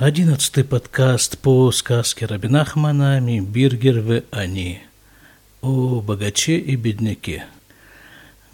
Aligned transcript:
Одиннадцатый 0.00 0.64
подкаст 0.64 1.36
по 1.40 1.70
сказке 1.72 2.24
Рабинахмана 2.24 3.20
«Биргер 3.20 4.24
они» 4.30 4.80
о 5.60 6.00
богаче 6.00 6.56
и 6.56 6.74
бедняке. 6.74 7.44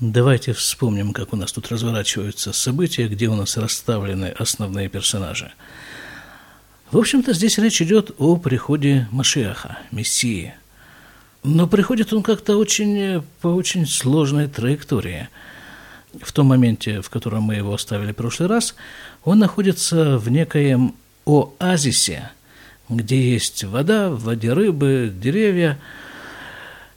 Давайте 0.01 0.55
вспомним, 0.55 1.13
как 1.13 1.33
у 1.33 1.37
нас 1.37 1.53
тут 1.53 1.71
разворачиваются 1.71 2.53
события, 2.53 3.07
где 3.07 3.29
у 3.29 3.37
нас 3.37 3.57
расставлены 3.57 4.35
основные 4.37 4.89
персонажи. 4.89 5.53
В 6.91 6.99
общем-то, 6.99 7.33
здесь 7.33 7.59
речь 7.59 7.81
идет 7.81 8.11
о 8.19 8.35
приходе 8.39 9.07
Машиаха, 9.13 9.79
Мессии. 9.93 10.53
Но 11.45 11.69
приходит 11.69 12.13
он 12.13 12.25
как-то 12.25 12.57
очень, 12.57 13.23
по 13.41 13.47
очень 13.47 13.87
сложной 13.87 14.49
траектории. 14.49 15.29
В 16.21 16.33
том 16.33 16.49
моменте, 16.49 17.03
в 17.03 17.09
котором 17.09 17.45
мы 17.45 17.55
его 17.55 17.73
оставили 17.73 18.11
в 18.11 18.17
прошлый 18.17 18.49
раз, 18.49 18.75
он 19.23 19.39
находится 19.39 20.19
в 20.19 20.29
некоем 20.29 20.97
оазисе, 21.27 22.31
где 22.89 23.33
есть 23.33 23.65
вода, 23.65 24.11
в 24.11 24.23
воде 24.23 24.53
рыбы, 24.53 25.13
деревья, 25.13 25.79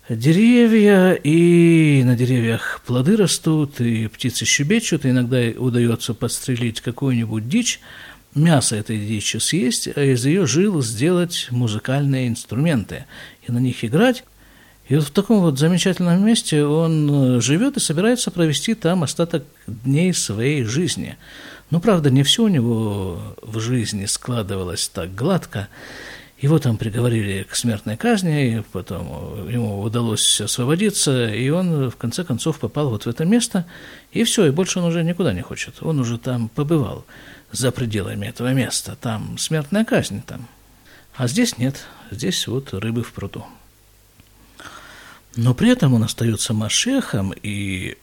деревья, 0.08 1.14
и 1.14 2.04
на 2.06 2.16
деревьях 2.16 2.82
плоды 2.86 3.18
растут, 3.18 3.82
и 3.82 4.08
птицы 4.08 4.46
щебечут, 4.46 5.06
и 5.06 5.10
иногда 5.10 5.40
удается 5.58 6.14
подстрелить 6.14 6.82
какую-нибудь 6.82 7.50
дичь, 7.50 7.80
мясо 8.36 8.76
этой 8.76 9.00
дичи 9.00 9.38
съесть, 9.38 9.90
а 9.96 10.04
из 10.04 10.24
ее 10.26 10.46
жил 10.46 10.82
сделать 10.84 11.48
музыкальные 11.50 12.28
инструменты 12.28 13.06
и 13.48 13.52
на 13.52 13.58
них 13.58 13.84
играть. 13.84 14.24
И 14.88 14.96
вот 14.96 15.06
в 15.06 15.12
таком 15.12 15.42
вот 15.42 15.60
замечательном 15.60 16.26
месте 16.26 16.64
он 16.64 17.42
живет 17.42 17.78
и 17.78 17.80
собирается 17.80 18.32
провести 18.32 18.76
там 18.76 19.04
остаток 19.04 19.44
дней 19.66 20.14
своей 20.14 20.64
жизни– 20.64 21.18
но, 21.70 21.80
правда, 21.80 22.10
не 22.10 22.24
все 22.24 22.44
у 22.44 22.48
него 22.48 23.36
в 23.42 23.60
жизни 23.60 24.06
складывалось 24.06 24.90
так 24.90 25.14
гладко. 25.14 25.68
Его 26.40 26.58
там 26.58 26.78
приговорили 26.78 27.44
к 27.44 27.56
смертной 27.56 27.98
казни, 27.98 28.60
и 28.60 28.62
потом 28.72 29.50
ему 29.50 29.82
удалось 29.82 30.40
освободиться, 30.40 31.28
и 31.28 31.50
он 31.50 31.90
в 31.90 31.98
конце 31.98 32.24
концов 32.24 32.60
попал 32.60 32.90
вот 32.90 33.06
в 33.06 33.10
это 33.10 33.26
место, 33.26 33.66
и 34.14 34.24
все, 34.24 34.46
и 34.46 34.52
больше 34.52 34.80
он 34.80 34.86
уже 34.86 35.04
никуда 35.04 35.34
не 35.34 35.42
хочет. 35.42 35.76
Он 35.82 36.00
уже 36.00 36.18
там 36.18 36.48
побывал 36.48 37.06
за 37.52 37.72
пределами 37.72 38.28
этого 38.28 38.54
места, 38.54 38.96
там 39.00 39.38
смертная 39.38 39.84
казнь 39.84 40.24
там. 40.26 40.48
А 41.16 41.28
здесь 41.28 41.58
нет, 41.58 41.84
здесь 42.10 42.48
вот 42.48 42.74
рыбы 42.74 43.04
в 43.04 43.12
пруду. 43.12 43.46
Но 45.36 45.54
при 45.54 45.70
этом 45.70 45.94
он 45.94 46.04
остается 46.04 46.54
Машехом, 46.54 47.34
и 47.44 47.98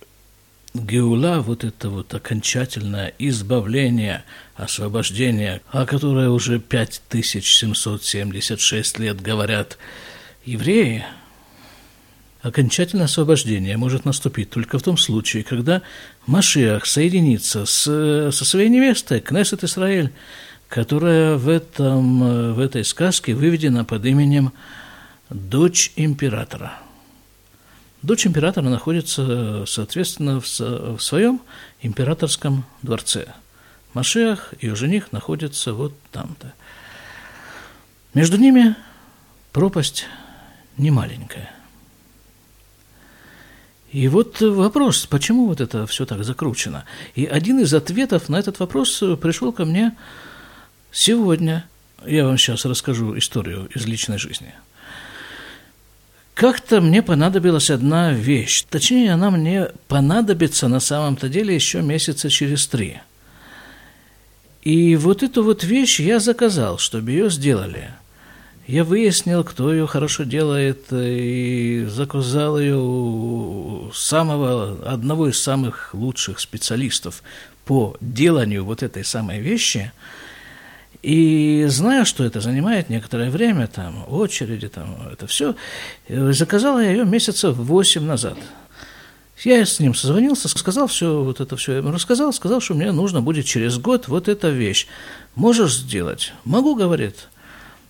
Геула, 0.84 1.40
вот 1.40 1.64
это 1.64 1.88
вот 1.88 2.12
окончательное 2.14 3.12
избавление, 3.18 4.24
освобождение, 4.56 5.62
о 5.70 5.86
которое 5.86 6.28
уже 6.30 6.58
5776 6.58 8.98
лет 8.98 9.20
говорят 9.20 9.78
евреи, 10.44 11.04
окончательное 12.42 13.06
освобождение 13.06 13.76
может 13.76 14.04
наступить 14.04 14.50
только 14.50 14.78
в 14.78 14.82
том 14.82 14.96
случае, 14.96 15.44
когда 15.44 15.82
Машиах 16.26 16.86
соединится 16.86 17.66
с, 17.66 18.30
со 18.32 18.44
своей 18.44 18.68
невестой, 18.68 19.20
Кнессет 19.20 19.64
Исраэль, 19.64 20.12
которая 20.68 21.36
в, 21.36 21.48
этом, 21.48 22.54
в 22.54 22.60
этой 22.60 22.84
сказке 22.84 23.34
выведена 23.34 23.84
под 23.84 24.04
именем 24.04 24.52
«Дочь 25.30 25.92
императора». 25.96 26.85
Дочь 28.06 28.24
императора 28.24 28.68
находится, 28.68 29.64
соответственно, 29.66 30.40
в, 30.40 30.46
своем 31.00 31.40
императорском 31.82 32.64
дворце. 32.80 33.34
Машех 33.94 34.54
и 34.60 34.66
ее 34.66 34.76
жених 34.76 35.10
находятся 35.10 35.72
вот 35.72 35.92
там-то. 36.12 36.54
Между 38.14 38.36
ними 38.36 38.76
пропасть 39.50 40.06
немаленькая. 40.76 41.52
И 43.90 44.06
вот 44.06 44.40
вопрос, 44.40 45.06
почему 45.06 45.48
вот 45.48 45.60
это 45.60 45.84
все 45.88 46.06
так 46.06 46.22
закручено? 46.22 46.84
И 47.16 47.26
один 47.26 47.58
из 47.58 47.74
ответов 47.74 48.28
на 48.28 48.36
этот 48.36 48.60
вопрос 48.60 48.98
пришел 49.20 49.52
ко 49.52 49.64
мне 49.64 49.96
сегодня. 50.92 51.68
Я 52.06 52.24
вам 52.24 52.38
сейчас 52.38 52.64
расскажу 52.66 53.18
историю 53.18 53.68
из 53.74 53.84
личной 53.84 54.18
жизни– 54.18 54.54
как-то 56.36 56.82
мне 56.82 57.02
понадобилась 57.02 57.70
одна 57.70 58.12
вещь. 58.12 58.64
Точнее, 58.68 59.14
она 59.14 59.30
мне 59.30 59.70
понадобится 59.88 60.68
на 60.68 60.80
самом-то 60.80 61.30
деле 61.30 61.54
еще 61.54 61.80
месяца 61.80 62.28
через 62.28 62.66
три. 62.66 62.98
И 64.60 64.96
вот 64.96 65.22
эту 65.22 65.42
вот 65.42 65.64
вещь 65.64 65.98
я 65.98 66.20
заказал, 66.20 66.76
чтобы 66.76 67.12
ее 67.12 67.30
сделали. 67.30 67.88
Я 68.66 68.84
выяснил, 68.84 69.44
кто 69.44 69.72
ее 69.72 69.86
хорошо 69.86 70.24
делает, 70.24 70.92
и 70.92 71.86
заказал 71.88 72.60
ее 72.60 72.76
у 72.76 73.90
самого, 73.94 74.78
одного 74.84 75.28
из 75.28 75.42
самых 75.42 75.94
лучших 75.94 76.40
специалистов 76.40 77.22
по 77.64 77.96
деланию 78.02 78.62
вот 78.62 78.82
этой 78.82 79.04
самой 79.04 79.40
вещи– 79.40 79.90
и 81.06 81.66
зная, 81.68 82.04
что 82.04 82.24
это 82.24 82.40
занимает 82.40 82.90
некоторое 82.90 83.30
время, 83.30 83.68
там, 83.68 84.04
очереди, 84.08 84.66
там, 84.66 84.96
это 85.12 85.28
все, 85.28 85.54
заказала 86.08 86.80
я 86.80 86.90
ее 86.90 87.04
месяца 87.04 87.52
восемь 87.52 88.02
назад. 88.02 88.36
Я 89.44 89.64
с 89.64 89.78
ним 89.78 89.94
созвонился, 89.94 90.48
сказал 90.48 90.88
все, 90.88 91.22
вот 91.22 91.40
это 91.40 91.56
все, 91.56 91.72
я 91.72 91.78
ему 91.78 91.92
рассказал, 91.92 92.32
сказал, 92.32 92.60
что 92.60 92.74
мне 92.74 92.90
нужно 92.90 93.22
будет 93.22 93.46
через 93.46 93.78
год 93.78 94.08
вот 94.08 94.26
эта 94.26 94.48
вещь. 94.48 94.88
Можешь 95.36 95.76
сделать? 95.76 96.32
Могу, 96.44 96.74
говорит. 96.74 97.28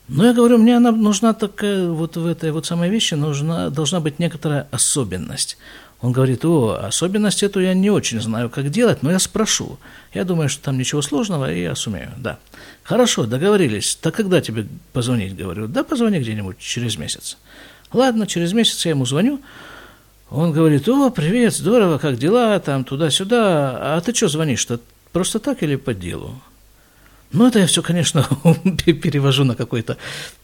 Но 0.09 0.27
я 0.27 0.35
говорю, 0.35 0.59
мне 0.59 0.77
она 0.77 0.93
нужна 0.93 1.33
такая, 1.33 1.89
вот 1.89 2.19
в 2.19 2.27
этой 2.27 2.53
вот 2.53 2.67
самой 2.67 2.91
вещи 2.91 3.15
нужна, 3.15 3.71
должна 3.71 4.01
быть 4.01 4.19
некоторая 4.19 4.69
особенность. 4.71 5.57
Он 6.03 6.13
говорит, 6.13 6.45
о, 6.45 6.79
особенность 6.83 7.43
эту 7.43 7.61
я 7.61 7.73
не 7.73 7.91
очень 7.91 8.21
знаю, 8.21 8.51
как 8.51 8.71
делать, 8.71 9.03
но 9.03 9.11
я 9.11 9.19
спрошу. 9.19 9.79
Я 10.13 10.25
думаю, 10.25 10.49
что 10.49 10.65
там 10.65 10.77
ничего 10.79 11.01
сложного, 11.01 11.51
и 11.51 11.63
я 11.63 11.75
сумею, 11.75 12.13
да. 12.19 12.39
Хорошо, 12.83 13.25
договорились. 13.25 13.97
Так 13.97 14.15
когда 14.15 14.41
тебе 14.41 14.67
позвонить? 14.93 15.35
Говорю, 15.35 15.69
да 15.69 15.85
позвони 15.85 16.19
где-нибудь 16.19 16.59
через 16.59 16.99
месяц. 16.99 17.39
Ладно, 17.93 18.27
через 18.27 18.53
месяц 18.53 18.85
я 18.85 18.91
ему 18.91 19.07
звоню. 19.07 19.41
Он 20.29 20.53
говорит, 20.53 20.89
о, 20.89 21.11
привет, 21.11 21.55
здорово, 21.55 21.99
как 21.99 22.19
дела, 22.19 22.59
там, 22.61 22.85
туда-сюда. 22.85 23.97
А 23.97 24.01
ты 24.01 24.15
что 24.15 24.29
звонишь-то? 24.29 24.81
Просто 25.13 25.39
так 25.39 25.63
или 25.63 25.77
по 25.77 25.95
делу? 25.95 26.35
Ну, 27.33 27.47
это 27.47 27.59
я 27.59 27.67
все, 27.67 27.83
конечно, 27.83 28.27
перевожу 28.85 29.45
на 29.45 29.55
какой-то 29.55 29.97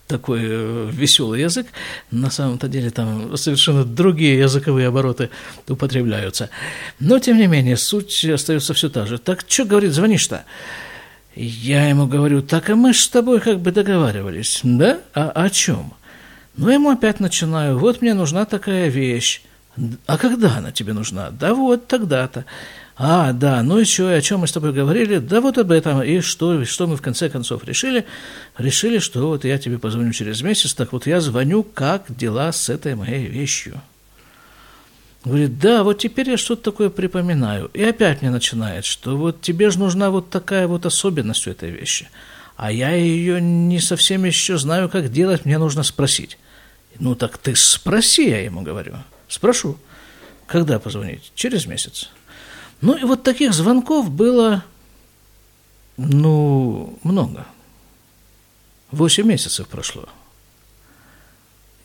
такой 0.07 0.41
э, 0.43 0.91
веселый 0.93 1.41
язык. 1.41 1.67
На 2.11 2.31
самом-то 2.31 2.69
деле 2.69 2.91
там 2.91 3.37
совершенно 3.37 3.85
другие 3.85 4.39
языковые 4.39 4.89
обороты 4.89 5.31
употребляются. 5.69 6.51
Но, 7.01 7.19
тем 7.19 7.39
не 7.39 7.47
менее, 7.47 7.77
суть 7.77 8.25
остается 8.25 8.75
все 8.75 8.89
та 8.89 9.07
же. 9.07 9.19
Так 9.19 9.45
что, 9.49 9.65
говорит, 9.65 9.93
звонишь-то? 9.93 10.45
Я 11.35 11.89
ему 11.89 12.07
говорю, 12.07 12.43
так 12.43 12.69
а 12.69 12.77
мы 12.77 12.93
с 12.93 13.09
тобой 13.09 13.41
как 13.41 13.61
бы 13.61 13.73
договаривались, 13.73 14.61
да? 14.63 14.99
А 15.15 15.31
о 15.31 15.49
чем? 15.49 15.95
Ну, 16.57 16.69
ему 16.69 16.91
опять 16.91 17.21
начинаю, 17.21 17.79
вот 17.79 18.03
мне 18.03 18.13
нужна 18.13 18.45
такая 18.45 18.89
вещь. 18.89 19.43
А 20.07 20.19
когда 20.19 20.59
она 20.59 20.73
тебе 20.73 20.93
нужна? 20.93 21.31
Да 21.31 21.55
вот 21.55 21.87
тогда-то. 21.87 22.45
А, 23.05 23.33
да, 23.33 23.65
ну 23.65 23.79
еще 23.79 24.09
о 24.09 24.21
чем 24.21 24.41
мы 24.41 24.47
с 24.47 24.53
тобой 24.53 24.73
говорили? 24.73 25.19
Да 25.19 25.41
вот 25.41 25.59
об 25.59 25.73
этом. 25.73 26.05
И 26.05 26.21
что, 26.21 26.65
что 26.65 26.87
мы 26.87 26.97
в 26.97 27.03
конце 27.03 27.29
концов 27.29 27.65
решили? 27.65 28.07
Решили, 28.57 29.01
что 29.01 29.27
вот 29.27 29.45
я 29.45 29.59
тебе 29.59 29.81
позвоню 29.81 30.13
через 30.13 30.41
месяц, 30.41 30.73
так 30.73 30.93
вот 30.93 31.09
я 31.09 31.21
звоню, 31.21 31.65
как 31.65 32.05
дела 32.17 32.53
с 32.53 32.69
этой 32.69 32.95
моей 32.95 33.27
вещью. 33.27 33.81
Говорит, 35.25 35.59
да, 35.59 35.83
вот 35.83 35.99
теперь 35.99 36.31
я 36.31 36.37
что-то 36.37 36.63
такое 36.63 36.91
припоминаю. 36.91 37.73
И 37.75 37.83
опять 37.83 38.23
мне 38.23 38.31
начинает, 38.31 38.85
что 38.85 39.17
вот 39.17 39.41
тебе 39.41 39.71
же 39.71 39.81
нужна 39.81 40.11
вот 40.11 40.31
такая 40.31 40.69
вот 40.69 40.87
особенность 40.87 41.49
у 41.49 41.51
этой 41.51 41.71
вещи. 41.71 42.09
А 42.57 42.71
я 42.71 42.93
ее 42.93 43.41
не 43.41 43.81
совсем 43.81 44.25
еще 44.25 44.59
знаю, 44.59 44.89
как 44.89 45.11
делать, 45.11 45.45
мне 45.45 45.59
нужно 45.59 45.83
спросить. 45.83 46.39
Ну 47.01 47.17
так 47.17 47.37
ты 47.37 47.57
спроси, 47.57 48.31
я 48.31 48.45
ему 48.45 48.63
говорю. 48.63 48.95
Спрошу. 49.27 49.77
Когда 50.47 50.79
позвонить? 50.79 51.33
Через 51.35 51.67
месяц. 51.67 52.09
Ну 52.83 52.97
и 52.97 53.05
вот 53.05 53.23
таких 53.23 53.55
звонков 53.55 54.11
было, 54.11 54.65
ну, 55.97 56.99
много. 57.05 57.47
Восемь 58.91 59.27
месяцев 59.27 59.69
прошло. 59.69 60.09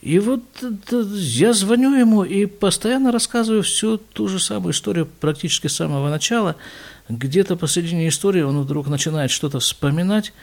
И 0.01 0.19
вот 0.19 0.43
я 0.91 1.53
звоню 1.53 1.95
ему 1.95 2.23
и 2.23 2.47
постоянно 2.47 3.11
рассказываю 3.11 3.61
всю 3.61 3.97
ту 3.97 4.27
же 4.27 4.39
самую 4.39 4.73
историю 4.73 5.05
практически 5.05 5.67
с 5.67 5.75
самого 5.75 6.09
начала. 6.09 6.55
Где-то 7.09 7.57
посредине 7.57 8.07
истории 8.07 8.41
он 8.41 8.59
вдруг 8.61 8.87
начинает 8.87 9.29
что-то 9.29 9.59
вспоминать, 9.59 10.33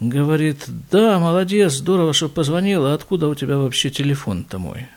говорит, 0.00 0.64
да, 0.90 1.20
молодец, 1.20 1.74
здорово, 1.74 2.14
что 2.14 2.28
позвонил, 2.28 2.84
а 2.86 2.94
откуда 2.94 3.28
у 3.28 3.34
тебя 3.34 3.58
вообще 3.58 3.90
телефон-то 3.90 4.58
мой? 4.58 4.88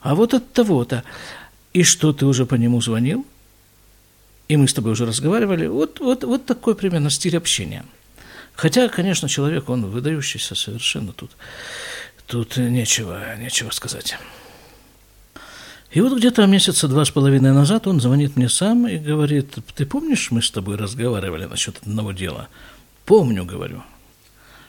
А 0.00 0.14
вот 0.16 0.34
от 0.34 0.52
того-то. 0.52 1.04
И 1.72 1.84
что, 1.84 2.12
ты 2.12 2.26
уже 2.26 2.46
по 2.46 2.56
нему 2.56 2.80
звонил? 2.80 3.24
И 4.50 4.56
мы 4.56 4.66
с 4.66 4.74
тобой 4.74 4.92
уже 4.92 5.06
разговаривали, 5.06 5.68
вот, 5.68 6.00
вот, 6.00 6.24
вот 6.24 6.44
такой 6.44 6.74
примерно 6.74 7.08
стиль 7.08 7.36
общения. 7.36 7.84
Хотя, 8.56 8.88
конечно, 8.88 9.28
человек, 9.28 9.68
он 9.68 9.86
выдающийся 9.86 10.56
совершенно 10.56 11.12
тут. 11.12 11.30
Тут 12.26 12.56
нечего, 12.56 13.36
нечего 13.38 13.70
сказать. 13.70 14.18
И 15.92 16.00
вот 16.00 16.18
где-то 16.18 16.44
месяца 16.46 16.88
два 16.88 17.04
с 17.04 17.12
половиной 17.12 17.52
назад 17.52 17.86
он 17.86 18.00
звонит 18.00 18.34
мне 18.34 18.48
сам 18.48 18.88
и 18.88 18.98
говорит, 18.98 19.54
ты 19.76 19.86
помнишь, 19.86 20.32
мы 20.32 20.42
с 20.42 20.50
тобой 20.50 20.74
разговаривали 20.74 21.44
насчет 21.44 21.76
одного 21.82 22.10
дела? 22.10 22.48
Помню, 23.04 23.44
говорю. 23.44 23.84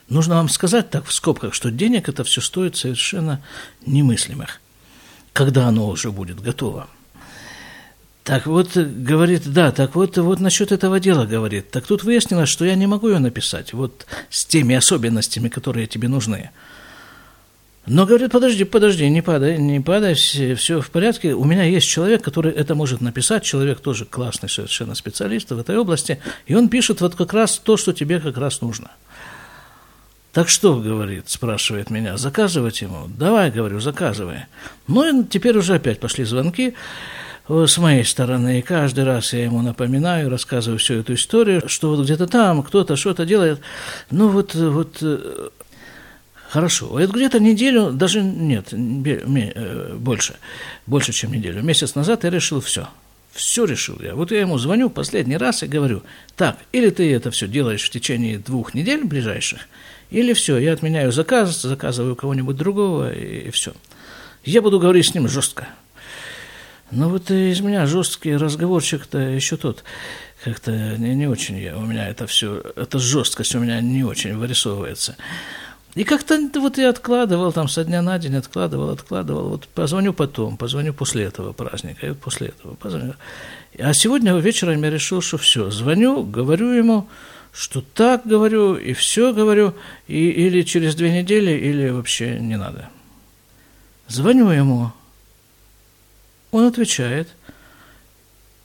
Нужно 0.10 0.36
вам 0.36 0.50
сказать 0.50 0.92
так 0.92 1.08
в 1.08 1.14
скобках, 1.14 1.56
что 1.56 1.72
денег 1.72 2.08
это 2.08 2.24
все 2.24 2.42
стоит 2.42 2.76
совершенно 2.76 3.44
немыслимых, 3.88 4.62
когда 5.34 5.66
оно 5.68 5.88
уже 5.88 6.12
будет 6.12 6.40
готово. 6.40 6.88
Так 8.24 8.46
вот, 8.46 8.78
говорит, 8.78 9.52
да, 9.52 9.72
так 9.72 9.96
вот, 9.96 10.18
вот 10.18 10.40
насчет 10.40 10.72
этого 10.72 11.00
дела, 11.00 11.26
говорит. 11.26 11.72
Так 11.72 11.88
тут 11.88 12.04
выяснилось, 12.04 12.50
что 12.50 12.66
я 12.66 12.76
не 12.76 12.86
могу 12.86 13.08
ее 13.08 13.18
написать, 13.18 13.74
вот 13.74 14.06
с 14.30 14.46
теми 14.46 14.76
особенностями, 14.76 15.50
которые 15.50 15.88
тебе 15.88 16.08
нужны. 16.08 16.52
Но 17.88 18.06
говорит, 18.06 18.32
подожди, 18.32 18.64
подожди, 18.64 19.10
не 19.10 19.24
падай, 19.24 19.58
не 19.58 19.80
падай, 19.80 20.14
все, 20.14 20.54
все 20.54 20.82
в 20.82 20.92
порядке. 20.92 21.34
У 21.34 21.44
меня 21.46 21.64
есть 21.64 21.88
человек, 21.88 22.22
который 22.24 22.52
это 22.52 22.76
может 22.76 23.02
написать, 23.02 23.44
человек 23.44 23.80
тоже 23.80 24.06
классный 24.06 24.50
совершенно 24.50 24.94
специалист 24.94 25.50
в 25.50 25.58
этой 25.58 25.78
области, 25.78 26.20
и 26.46 26.54
он 26.54 26.70
пишет 26.70 27.02
вот 27.02 27.16
как 27.16 27.34
раз 27.34 27.58
то, 27.58 27.76
что 27.76 27.92
тебе 27.92 28.20
как 28.20 28.38
раз 28.38 28.62
нужно. 28.62 28.92
Так 30.32 30.48
что, 30.48 30.80
говорит, 30.80 31.28
спрашивает 31.28 31.90
меня, 31.90 32.18
заказывать 32.18 32.82
ему? 32.82 33.08
Давай, 33.08 33.50
говорю, 33.50 33.80
заказывай. 33.80 34.46
Ну 34.88 35.24
и 35.24 35.26
теперь 35.26 35.58
уже 35.58 35.74
опять 35.76 36.00
пошли 36.00 36.24
звонки 36.24 36.70
э, 36.70 36.74
с 37.52 37.78
моей 37.78 38.06
стороны, 38.06 38.60
и 38.60 38.62
каждый 38.62 39.04
раз 39.04 39.34
я 39.34 39.44
ему 39.44 39.62
напоминаю, 39.62 40.30
рассказываю 40.30 40.80
всю 40.80 40.96
эту 40.96 41.16
историю, 41.16 41.64
что 41.68 41.96
вот 41.96 42.04
где-то 42.04 42.28
там 42.28 42.64
кто-то 42.64 42.96
что-то 42.96 43.26
делает. 43.26 43.60
Ну 44.10 44.30
вот, 44.30 44.56
вот 44.56 44.98
э, 45.02 45.50
Хорошо. 46.52 47.00
Это 47.00 47.14
где-то 47.14 47.40
неделю, 47.40 47.92
даже 47.94 48.22
нет, 48.22 48.74
э, 48.74 49.96
больше, 49.98 50.36
больше, 50.86 51.14
чем 51.14 51.32
неделю. 51.32 51.64
Месяц 51.64 51.96
назад 51.96 52.26
я 52.26 52.30
решил 52.30 52.60
все. 52.60 52.90
Все 53.32 53.64
решил 53.64 53.98
я. 54.02 54.16
Вот 54.16 54.32
я 54.32 54.42
ему 54.42 54.58
звоню 54.58 54.90
последний 54.90 55.38
раз 55.38 55.64
и 55.64 55.68
говорю, 55.68 56.04
так, 56.36 56.58
или 56.74 56.90
ты 56.90 57.10
это 57.14 57.32
все 57.32 57.48
делаешь 57.48 57.86
в 57.86 57.90
течение 57.90 58.38
двух 58.38 58.74
недель 58.74 59.06
ближайших, 59.06 59.62
или 60.10 60.34
все, 60.34 60.58
я 60.58 60.74
отменяю 60.74 61.14
заказ, 61.14 61.62
заказываю 61.62 62.18
кого-нибудь 62.18 62.58
другого, 62.58 63.14
и, 63.14 63.48
и 63.48 63.50
все. 63.52 63.72
Я 64.44 64.62
буду 64.62 64.78
говорить 64.78 65.06
с 65.06 65.14
ним 65.14 65.30
жестко. 65.30 65.70
Но 66.92 67.10
вот 67.10 67.32
из 67.32 67.62
меня 67.62 67.86
жесткий 67.86 68.36
разговорчик-то 68.36 69.18
еще 69.18 69.58
тот. 69.58 69.84
Как-то 70.44 70.72
не, 70.72 71.16
не 71.16 71.28
очень 71.28 71.58
я, 71.58 71.78
у 71.78 71.86
меня 71.86 72.10
это 72.10 72.28
все, 72.28 72.62
эта 72.76 73.00
жесткость 73.00 73.56
у 73.56 73.60
меня 73.60 73.80
не 73.80 74.04
очень 74.04 74.36
вырисовывается. 74.36 75.16
И 75.94 76.04
как-то 76.04 76.40
вот 76.56 76.78
я 76.78 76.90
откладывал 76.90 77.52
там 77.52 77.68
со 77.68 77.84
дня 77.84 78.02
на 78.02 78.18
день, 78.18 78.36
откладывал, 78.36 78.90
откладывал. 78.90 79.50
Вот 79.50 79.68
позвоню 79.68 80.14
потом, 80.14 80.58
позвоню 80.58 80.94
после 80.94 81.26
этого 81.26 81.52
праздника, 81.54 82.06
и 82.06 82.10
вот 82.10 82.20
после 82.20 82.48
этого 82.48 82.76
позвоню. 82.76 83.14
А 83.78 83.94
сегодня 83.94 84.34
вечером 84.36 84.82
я 84.84 84.90
решил, 84.90 85.22
что 85.22 85.38
все, 85.38 85.70
звоню, 85.70 86.24
говорю 86.24 86.72
ему, 86.72 87.08
что 87.52 87.82
так 87.82 88.26
говорю, 88.26 88.76
и 88.76 88.94
все 88.94 89.34
говорю, 89.34 89.76
и, 90.08 90.30
или 90.30 90.62
через 90.62 90.96
две 90.96 91.12
недели, 91.12 91.52
или 91.52 91.90
вообще 91.90 92.40
не 92.40 92.58
надо. 92.58 92.90
Звоню 94.08 94.50
ему, 94.50 94.94
он 96.52 96.66
отвечает, 96.66 97.30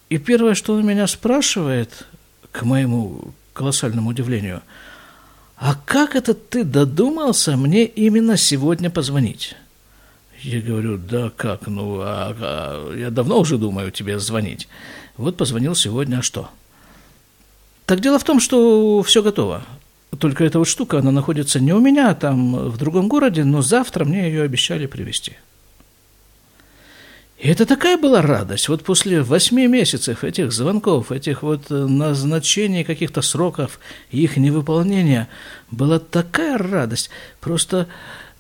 и 0.08 0.18
первое, 0.18 0.54
что 0.54 0.74
он 0.74 0.86
меня 0.86 1.06
спрашивает, 1.06 2.06
к 2.52 2.62
моему 2.62 3.34
колоссальному 3.52 4.10
удивлению– 4.10 4.62
а 5.56 5.74
как 5.86 6.14
это 6.14 6.34
ты 6.34 6.64
додумался 6.64 7.56
мне 7.56 7.84
именно 7.86 8.36
сегодня 8.36 8.90
позвонить? 8.90 9.56
Я 10.42 10.60
говорю, 10.60 10.98
да 10.98 11.30
как, 11.34 11.66
ну, 11.66 12.00
а, 12.00 12.36
а, 12.38 12.94
я 12.94 13.10
давно 13.10 13.40
уже 13.40 13.56
думаю 13.56 13.90
тебе 13.90 14.18
звонить. 14.18 14.68
Вот 15.16 15.38
позвонил 15.38 15.74
сегодня, 15.74 16.18
а 16.18 16.22
что? 16.22 16.50
Так 17.86 18.00
дело 18.00 18.18
в 18.18 18.24
том, 18.24 18.38
что 18.38 19.02
все 19.02 19.22
готово. 19.22 19.62
Только 20.18 20.44
эта 20.44 20.58
вот 20.58 20.68
штука, 20.68 20.98
она 20.98 21.10
находится 21.10 21.58
не 21.58 21.72
у 21.72 21.80
меня, 21.80 22.10
а 22.10 22.14
там 22.14 22.68
в 22.68 22.76
другом 22.76 23.08
городе, 23.08 23.44
но 23.44 23.62
завтра 23.62 24.04
мне 24.04 24.28
ее 24.28 24.42
обещали 24.42 24.86
привезти. 24.86 25.32
И 27.38 27.48
это 27.48 27.66
такая 27.66 27.98
была 27.98 28.22
радость. 28.22 28.68
Вот 28.68 28.82
после 28.82 29.20
восьми 29.22 29.66
месяцев 29.66 30.24
этих 30.24 30.52
звонков, 30.52 31.12
этих 31.12 31.42
вот 31.42 31.70
э, 31.70 31.74
назначений 31.74 32.82
каких-то 32.82 33.20
сроков, 33.20 33.78
их 34.10 34.38
невыполнения, 34.38 35.28
была 35.70 35.98
такая 35.98 36.56
радость. 36.56 37.10
Просто, 37.40 37.88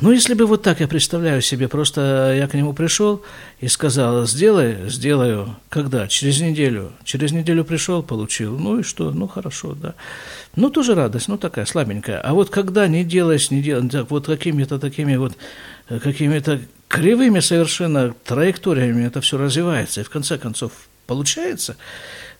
ну, 0.00 0.12
если 0.12 0.32
бы 0.32 0.46
вот 0.46 0.62
так 0.62 0.80
я 0.80 0.88
представляю 0.88 1.42
себе, 1.42 1.68
просто 1.68 2.34
я 2.38 2.48
к 2.48 2.54
нему 2.54 2.72
пришел 2.72 3.22
и 3.60 3.68
сказал, 3.68 4.26
сделай, 4.26 4.88
сделаю. 4.88 5.56
Когда? 5.68 6.08
Через 6.08 6.40
неделю. 6.40 6.92
Через 7.04 7.32
неделю 7.32 7.66
пришел, 7.66 8.02
получил. 8.02 8.58
Ну 8.58 8.78
и 8.78 8.82
что? 8.82 9.10
Ну, 9.10 9.28
хорошо, 9.28 9.74
да. 9.74 9.94
Ну, 10.54 10.70
тоже 10.70 10.94
радость, 10.94 11.28
ну, 11.28 11.36
такая 11.36 11.66
слабенькая. 11.66 12.18
А 12.22 12.32
вот 12.32 12.48
когда 12.48 12.88
не 12.88 13.04
делаешь, 13.04 13.50
не 13.50 13.60
делаешь, 13.60 14.06
вот 14.08 14.24
какими-то 14.24 14.78
такими 14.78 15.16
вот, 15.16 15.36
э, 15.90 15.98
какими-то 15.98 16.62
кривыми 16.88 17.40
совершенно 17.40 18.14
траекториями 18.24 19.06
это 19.06 19.20
все 19.20 19.38
развивается, 19.38 20.00
и 20.00 20.04
в 20.04 20.10
конце 20.10 20.38
концов 20.38 20.72
получается, 21.06 21.76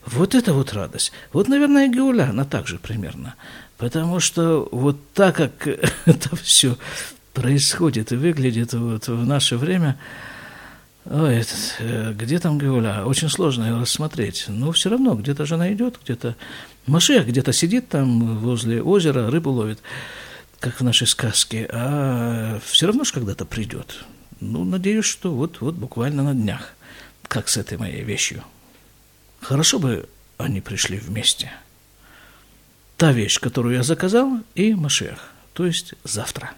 вот 0.05 0.35
это 0.35 0.53
вот 0.53 0.73
радость. 0.73 1.11
Вот, 1.33 1.47
наверное, 1.47 1.87
и 1.87 1.89
Геуля, 1.89 2.29
она 2.29 2.45
также 2.45 2.79
примерно. 2.79 3.35
Потому 3.77 4.19
что 4.19 4.67
вот 4.71 4.97
так, 5.13 5.35
как 5.35 5.67
это 6.05 6.35
все 6.35 6.77
происходит 7.33 8.11
и 8.11 8.15
выглядит 8.15 8.73
вот 8.73 9.07
в 9.07 9.25
наше 9.25 9.57
время, 9.57 9.97
Ой, 11.09 11.37
этот, 11.37 11.75
э, 11.79 12.13
где 12.13 12.37
там 12.37 12.59
Геуля? 12.59 13.05
Очень 13.05 13.29
сложно 13.29 13.63
ее 13.63 13.79
рассмотреть. 13.79 14.45
Но 14.49 14.73
все 14.73 14.89
равно, 14.89 15.13
где-то 15.15 15.45
же 15.45 15.55
она 15.55 15.71
идет, 15.71 15.99
где-то 16.03 16.35
Машех 16.87 17.27
где-то 17.27 17.51
сидит 17.51 17.89
там 17.89 18.37
возле 18.39 18.81
озера, 18.81 19.29
рыбу 19.29 19.51
ловит, 19.51 19.79
как 20.59 20.79
в 20.79 20.83
нашей 20.83 21.05
сказке, 21.05 21.67
а 21.71 22.59
все 22.65 22.87
равно 22.87 23.03
же 23.03 23.11
когда-то 23.11 23.45
придет. 23.45 24.05
Ну, 24.39 24.63
надеюсь, 24.63 25.05
что 25.05 25.33
вот, 25.33 25.61
вот 25.61 25.75
буквально 25.75 26.23
на 26.23 26.33
днях, 26.33 26.73
как 27.27 27.49
с 27.49 27.57
этой 27.57 27.77
моей 27.77 28.03
вещью. 28.03 28.43
Хорошо 29.41 29.79
бы 29.79 30.07
они 30.37 30.61
пришли 30.61 30.97
вместе. 30.97 31.51
Та 32.97 33.11
вещь, 33.11 33.39
которую 33.39 33.75
я 33.75 33.83
заказал, 33.83 34.39
и 34.55 34.73
Машех, 34.73 35.31
то 35.53 35.65
есть 35.65 35.93
завтра. 36.03 36.51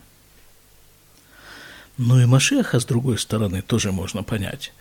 Ну 1.97 2.19
и 2.19 2.25
Машеха, 2.25 2.79
с 2.79 2.85
другой 2.85 3.17
стороны, 3.17 3.61
тоже 3.61 3.91
можно 3.91 4.23
понять. 4.23 4.73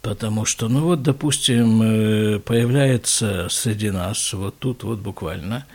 Потому 0.00 0.44
что, 0.44 0.68
ну 0.68 0.82
вот, 0.82 1.02
допустим, 1.02 1.82
э, 1.82 2.38
появляется 2.40 3.48
среди 3.48 3.90
нас, 3.90 4.32
вот 4.32 4.58
тут 4.58 4.82
вот 4.82 4.98
буквально, 4.98 5.66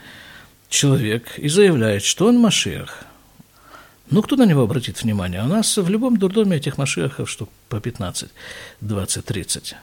человек 0.69 1.37
и 1.37 1.47
заявляет, 1.47 2.03
что 2.03 2.27
он 2.27 2.39
Машех– 2.39 3.05
ну, 4.09 4.21
кто 4.21 4.35
на 4.37 4.45
него 4.45 4.61
обратит 4.61 5.03
внимание? 5.03 5.43
У 5.43 5.47
нас 5.47 5.77
в 5.77 5.89
любом 5.89 6.17
дурдоме 6.17 6.57
этих 6.57 6.77
машехов 6.77 7.29
штук 7.29 7.49
по 7.67 7.79
15, 7.81 8.29
20, 8.81 9.25
30. 9.25 9.75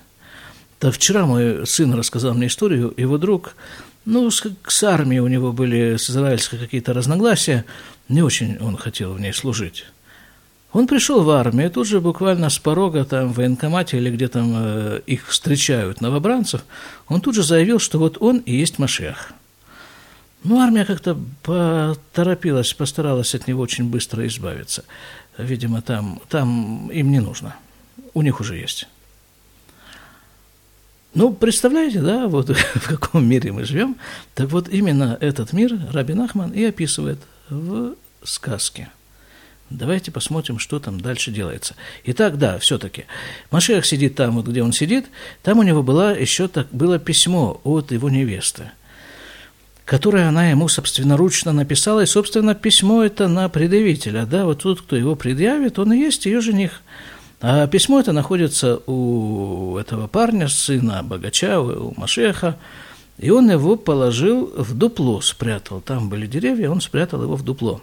Так 0.78 0.94
вчера 0.94 1.26
мой 1.26 1.66
сын 1.66 1.92
рассказал 1.94 2.34
мне 2.34 2.46
историю, 2.46 2.94
его 2.96 3.18
друг, 3.18 3.54
ну, 4.06 4.30
с, 4.30 4.42
с 4.66 4.82
армией 4.82 5.20
у 5.20 5.28
него 5.28 5.52
были 5.52 5.96
с 5.96 6.08
израильской 6.10 6.58
какие-то 6.58 6.94
разногласия, 6.94 7.64
не 8.08 8.22
очень 8.22 8.58
он 8.58 8.76
хотел 8.76 9.12
в 9.12 9.20
ней 9.20 9.32
служить. 9.32 9.84
Он 10.72 10.86
пришел 10.86 11.22
в 11.22 11.30
армию, 11.30 11.70
тут 11.70 11.86
же 11.86 12.00
буквально 12.00 12.48
с 12.48 12.58
порога 12.58 13.04
там 13.04 13.28
в 13.32 13.36
военкомате 13.36 13.98
или 13.98 14.10
где 14.10 14.28
там 14.28 14.52
э, 14.56 15.00
их 15.06 15.28
встречают 15.28 16.00
новобранцев, 16.00 16.64
он 17.08 17.20
тут 17.20 17.34
же 17.34 17.42
заявил, 17.42 17.78
что 17.78 17.98
вот 17.98 18.16
он 18.20 18.38
и 18.38 18.56
есть 18.56 18.78
Машех– 18.78 19.32
ну, 20.44 20.60
армия 20.60 20.84
как-то 20.84 21.18
поторопилась, 21.42 22.74
постаралась 22.74 23.34
от 23.34 23.48
него 23.48 23.62
очень 23.62 23.88
быстро 23.88 24.26
избавиться. 24.26 24.84
Видимо, 25.38 25.80
там, 25.80 26.20
там 26.28 26.90
им 26.90 27.10
не 27.10 27.20
нужно. 27.20 27.56
У 28.12 28.20
них 28.20 28.40
уже 28.40 28.56
есть. 28.56 28.86
Ну, 31.14 31.32
представляете, 31.32 32.00
да, 32.02 32.28
вот 32.28 32.50
в 32.74 32.86
каком 32.86 33.26
мире 33.26 33.52
мы 33.52 33.64
живем. 33.64 33.96
Так 34.34 34.50
вот, 34.50 34.68
именно 34.68 35.16
этот 35.20 35.54
мир 35.54 35.78
Рабин 35.92 36.20
Ахман 36.20 36.50
и 36.50 36.62
описывает 36.64 37.20
в 37.48 37.94
сказке. 38.22 38.90
Давайте 39.70 40.10
посмотрим, 40.10 40.58
что 40.58 40.78
там 40.78 41.00
дальше 41.00 41.30
делается. 41.30 41.74
Итак, 42.04 42.36
да, 42.36 42.58
все-таки. 42.58 43.06
Машех 43.50 43.86
сидит 43.86 44.14
там, 44.14 44.34
вот 44.34 44.46
где 44.46 44.62
он 44.62 44.72
сидит. 44.72 45.06
Там 45.42 45.58
у 45.58 45.62
него 45.62 45.82
была 45.82 46.12
еще 46.12 46.48
так, 46.48 46.68
было 46.70 46.98
письмо 46.98 47.62
от 47.64 47.92
его 47.92 48.10
невесты– 48.10 48.70
которое 49.84 50.28
она 50.28 50.48
ему 50.50 50.68
собственноручно 50.68 51.52
написала, 51.52 52.00
и, 52.00 52.06
собственно, 52.06 52.54
письмо 52.54 53.04
это 53.04 53.28
на 53.28 53.48
предъявителя, 53.48 54.26
да, 54.26 54.44
вот 54.44 54.62
тут, 54.62 54.82
кто 54.82 54.96
его 54.96 55.14
предъявит, 55.14 55.78
он 55.78 55.92
и 55.92 55.98
есть 55.98 56.26
ее 56.26 56.40
жених. 56.40 56.80
А 57.40 57.66
письмо 57.66 58.00
это 58.00 58.12
находится 58.12 58.80
у 58.86 59.76
этого 59.76 60.06
парня, 60.06 60.48
сына 60.48 61.02
богача, 61.02 61.60
у 61.60 61.92
Машеха, 61.98 62.56
и 63.18 63.30
он 63.30 63.50
его 63.50 63.76
положил 63.76 64.50
в 64.56 64.74
дупло, 64.76 65.20
спрятал. 65.20 65.80
Там 65.80 66.08
были 66.08 66.26
деревья, 66.26 66.70
он 66.70 66.80
спрятал 66.80 67.22
его 67.22 67.36
в 67.36 67.44
дупло. 67.44 67.82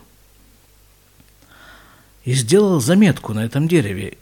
И 2.25 2.33
сделал 2.33 2.81
заметку 2.81 3.33
на 3.33 3.45
этом 3.45 3.67
дереве. 3.67 4.17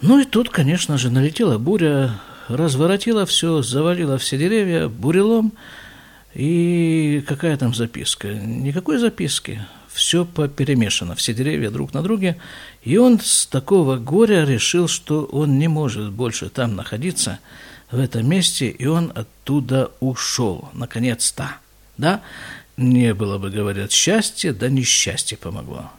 Ну 0.00 0.18
и 0.18 0.24
тут, 0.24 0.50
конечно 0.50 0.98
же, 0.98 1.10
налетела 1.10 1.58
буря, 1.58 2.20
разворотила 2.48 3.26
все, 3.26 3.62
завалила 3.62 4.18
все 4.18 4.36
деревья 4.36 4.88
бурелом. 4.88 5.52
И 6.34 7.24
какая 7.26 7.56
там 7.56 7.74
записка? 7.74 8.32
Никакой 8.34 8.98
записки. 8.98 9.64
Все 9.92 10.24
поперемешано, 10.24 11.14
все 11.14 11.32
деревья 11.32 11.70
друг 11.70 11.94
на 11.94 12.02
друге. 12.02 12.36
И 12.82 12.96
он 12.96 13.20
с 13.20 13.46
такого 13.46 13.96
горя 13.96 14.44
решил, 14.44 14.88
что 14.88 15.24
он 15.24 15.58
не 15.58 15.68
может 15.68 16.10
больше 16.10 16.48
там 16.48 16.74
находиться, 16.74 17.38
в 17.90 17.98
этом 18.00 18.28
месте, 18.28 18.68
и 18.68 18.86
он 18.86 19.12
оттуда 19.14 19.92
ушел, 20.00 20.68
наконец-то. 20.72 21.56
Да? 21.96 22.22
Не 22.76 23.14
было 23.14 23.38
бы, 23.38 23.50
говорят, 23.50 23.92
счастья, 23.92 24.52
да 24.52 24.68
несчастье 24.68 25.38
помогло. 25.38 25.92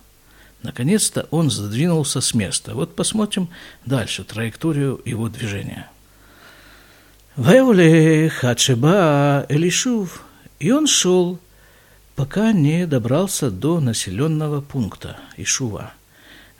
Наконец-то 0.62 1.28
он 1.32 1.50
задвинулся 1.50 2.20
с 2.20 2.34
места. 2.34 2.74
Вот 2.74 2.96
посмотрим 2.96 3.50
дальше 3.86 4.26
траекторию 4.26 5.02
его 5.06 5.30
движения. 5.30 5.90
Ваевле 7.38 8.30
Хачеба 8.30 9.46
Элишув. 9.50 10.24
И 10.60 10.72
он 10.72 10.88
шел, 10.88 11.38
пока 12.16 12.54
не 12.54 12.88
добрался 12.88 13.52
до 13.52 13.82
населенного 13.82 14.62
пункта 14.62 15.18
Ишува. 15.36 15.92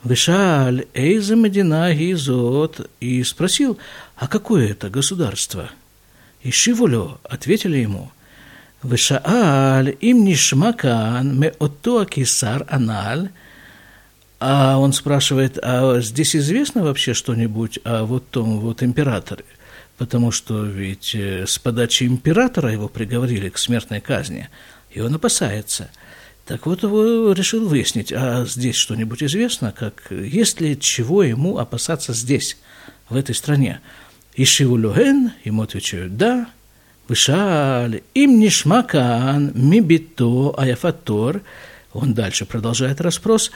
Вышаль 0.04 0.86
Эйза 0.94 1.38
Медина 1.38 1.94
Гизот 1.94 2.90
и 3.00 3.24
спросил, 3.24 3.78
а 4.18 4.28
какое 4.28 4.72
это 4.72 4.90
государство? 4.90 5.70
И 6.44 6.52
Шивулю 6.52 7.20
ответили 7.24 7.78
ему, 7.78 8.12
Вышааль 8.84 9.96
им 10.02 10.26
нишмакан 10.26 11.40
ме 11.40 11.54
отто 11.58 12.04
кисар 12.06 12.66
аналь, 12.70 13.30
а 14.42 14.78
он 14.78 14.92
спрашивает, 14.92 15.58
а 15.64 16.02
здесь 16.02 16.36
известно 16.36 16.84
вообще 16.84 17.14
что-нибудь 17.14 17.80
о 17.86 18.04
вот 18.04 18.30
том 18.30 18.60
вот 18.60 18.84
императоре? 18.84 19.46
Потому 19.98 20.32
что 20.32 20.64
ведь 20.66 21.16
э, 21.16 21.46
с 21.48 21.58
подачи 21.58 22.04
императора 22.04 22.72
его 22.72 22.88
приговорили 22.88 23.50
к 23.50 23.58
смертной 23.58 24.02
казни, 24.02 24.50
и 24.92 25.02
он 25.02 25.16
опасается. 25.16 25.90
Так 26.46 26.66
вот, 26.68 26.84
его 26.84 27.32
решил 27.32 27.68
выяснить, 27.68 28.14
а 28.14 28.46
здесь 28.46 28.76
что-нибудь 28.76 29.24
известно, 29.24 29.72
как 29.72 30.12
есть 30.12 30.62
ли 30.62 30.80
чего 30.80 31.24
ему 31.24 31.58
опасаться 31.58 32.14
здесь, 32.14 32.58
в 33.10 33.16
этой 33.16 33.36
стране. 33.36 33.82
И 34.36 34.46
Шивулюген 34.46 35.32
ему 35.44 35.62
отвечают 35.62 36.18
«да», 36.18 36.48
Вышали, 37.08 38.04
им 38.16 38.40
не 38.40 38.50
шмакан, 38.50 39.52
мибито, 39.54 40.54
аяфатор. 40.58 41.42
Он 41.94 42.14
дальше 42.16 42.46
продолжает 42.46 43.00
расспрос 43.00 43.52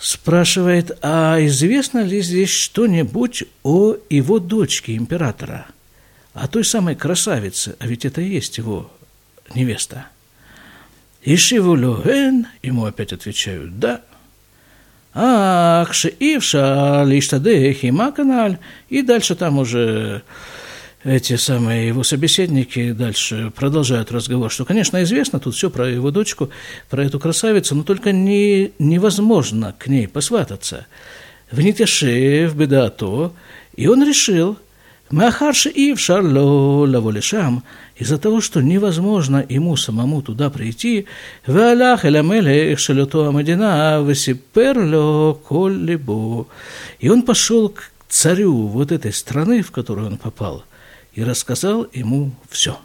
спрашивает, 0.00 0.98
а 1.02 1.36
известно 1.40 2.02
ли 2.02 2.22
здесь 2.22 2.50
что-нибудь 2.50 3.44
о 3.62 3.96
его 4.08 4.38
дочке 4.38 4.96
императора, 4.96 5.66
о 6.32 6.48
той 6.48 6.64
самой 6.64 6.96
красавице, 6.96 7.76
а 7.78 7.86
ведь 7.86 8.06
это 8.06 8.22
и 8.22 8.28
есть 8.28 8.58
его 8.58 8.90
невеста. 9.54 10.06
Ишиву 11.22 11.74
ему 12.62 12.86
опять 12.86 13.12
отвечают, 13.12 13.78
да. 13.78 14.00
Ах, 15.12 15.92
шеивша, 15.92 17.02
лишь 17.04 17.28
тадех 17.28 17.84
и 17.84 17.90
маканаль, 17.90 18.58
и 18.88 19.02
дальше 19.02 19.34
там 19.34 19.58
уже 19.58 20.22
эти 21.04 21.36
самые 21.36 21.88
его 21.88 22.02
собеседники 22.02 22.92
дальше 22.92 23.50
продолжают 23.56 24.12
разговор, 24.12 24.50
что, 24.50 24.66
конечно, 24.66 25.02
известно 25.02 25.40
тут 25.40 25.54
все 25.54 25.70
про 25.70 25.88
его 25.88 26.10
дочку, 26.10 26.50
про 26.90 27.04
эту 27.04 27.18
красавицу, 27.18 27.74
но 27.74 27.84
только 27.84 28.12
не, 28.12 28.72
невозможно 28.78 29.74
к 29.78 29.86
ней 29.86 30.06
посвататься. 30.08 30.86
В 31.50 31.60
Нитяше, 31.60 32.48
в 32.48 32.56
Бедато, 32.56 33.32
и 33.76 33.86
он 33.86 34.06
решил, 34.06 34.58
Махарши 35.10 35.70
и 35.70 35.94
в 35.94 35.98
Шарло 35.98 36.86
Лаволешам, 36.86 37.64
из-за 37.96 38.18
того, 38.18 38.40
что 38.40 38.60
невозможно 38.60 39.44
ему 39.48 39.76
самому 39.76 40.22
туда 40.22 40.50
прийти, 40.50 41.06
Валах 41.46 42.04
Эламелех 42.04 42.78
Шалюто 42.78 43.26
Амадина 43.26 44.04
Весиперло 44.06 45.32
Коллибо. 45.32 46.46
И 47.00 47.08
он 47.08 47.22
пошел 47.22 47.70
к 47.70 47.90
царю 48.08 48.66
вот 48.66 48.92
этой 48.92 49.12
страны, 49.12 49.62
в 49.62 49.72
которую 49.72 50.08
он 50.08 50.18
попал– 50.18 50.62
и 51.14 51.24
рассказал 51.24 51.86
ему 51.92 52.32
все. 52.48 52.78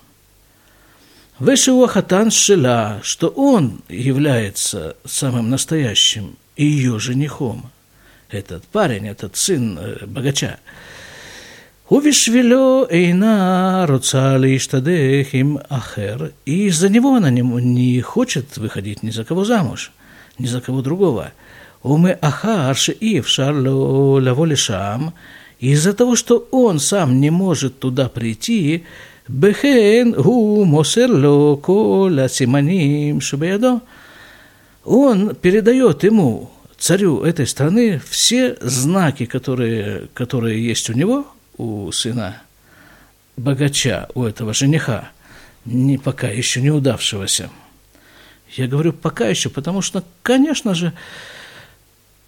Вышел 1.39 1.85
Хатан 1.87 2.31
Шила, 2.31 3.01
что 3.03 3.27
он 3.27 3.81
является 3.89 4.95
самым 5.03 5.49
настоящим 5.49 6.37
ее 6.55 6.97
женихом. 6.99 7.71
Этот 8.29 8.63
парень, 8.65 9.07
этот 9.07 9.35
сын 9.35 9.77
э, 9.77 10.05
богача. 10.05 10.59
Увишвило 11.89 12.87
Эйна 12.89 13.85
Руцали 13.85 14.57
Иштадехим 14.57 15.59
Ахер, 15.69 16.31
и 16.45 16.67
из-за 16.67 16.89
него 16.89 17.13
она 17.13 17.29
не, 17.29 17.41
не 17.41 18.01
хочет 18.01 18.57
выходить 18.57 19.03
ни 19.03 19.11
за 19.11 19.23
кого 19.23 19.45
замуж, 19.45 19.91
ни 20.39 20.47
за 20.47 20.61
кого 20.61 20.81
другого. 20.81 21.31
Уме 21.83 22.13
Ахар 22.13 22.75
Шиив 22.75 23.27
Шарло 23.27 24.19
Лаволишам, 24.19 25.13
из-за 25.59 25.93
того, 25.93 26.15
что 26.15 26.47
он 26.51 26.79
сам 26.79 27.19
не 27.19 27.29
может 27.29 27.79
туда 27.79 28.09
прийти, 28.09 28.83
Бехен 29.27 30.11
гу 30.11 30.65
мосерло 30.65 31.55
коля 31.55 32.27
симаним 32.29 33.21
шубеядо, 33.21 33.81
он 34.83 35.33
передает 35.33 36.03
ему, 36.03 36.51
царю 36.77 37.23
этой 37.23 37.47
страны, 37.47 37.99
все 38.07 38.55
знаки, 38.61 39.25
которые, 39.25 40.09
которые 40.13 40.63
есть 40.63 40.89
у 40.89 40.93
него, 40.93 41.25
у 41.57 41.91
сына 41.91 42.43
богача, 43.35 44.07
у 44.13 44.23
этого 44.23 44.53
жениха, 44.53 45.09
не, 45.65 45.97
пока 45.97 46.27
еще 46.27 46.61
не 46.61 46.69
удавшегося. 46.69 47.49
Я 48.55 48.67
говорю 48.67 48.93
пока 48.93 49.27
еще, 49.27 49.49
потому 49.49 49.81
что, 49.81 50.03
конечно 50.21 50.75
же, 50.75 50.93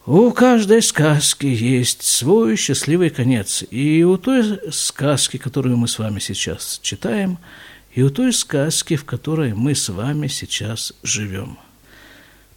у 0.08 0.32
каждой 0.32 0.82
сказки 0.82 1.48
есть 1.48 2.02
свой 2.04 2.56
счастливый 2.56 3.10
конец. 3.10 3.62
И 3.70 4.04
у 4.04 4.18
той 4.18 4.58
сказки, 4.72 5.36
которую 5.36 5.76
мы 5.76 5.90
с 5.90 6.00
вами 6.00 6.20
сейчас 6.20 6.80
читаем, 6.82 7.40
и 7.92 8.02
у 8.02 8.10
той 8.10 8.32
сказки, 8.32 8.96
в 8.96 9.04
которой 9.04 9.54
мы 9.54 9.76
с 9.76 9.90
вами 9.90 10.28
сейчас 10.28 10.94
живем. 11.04 11.60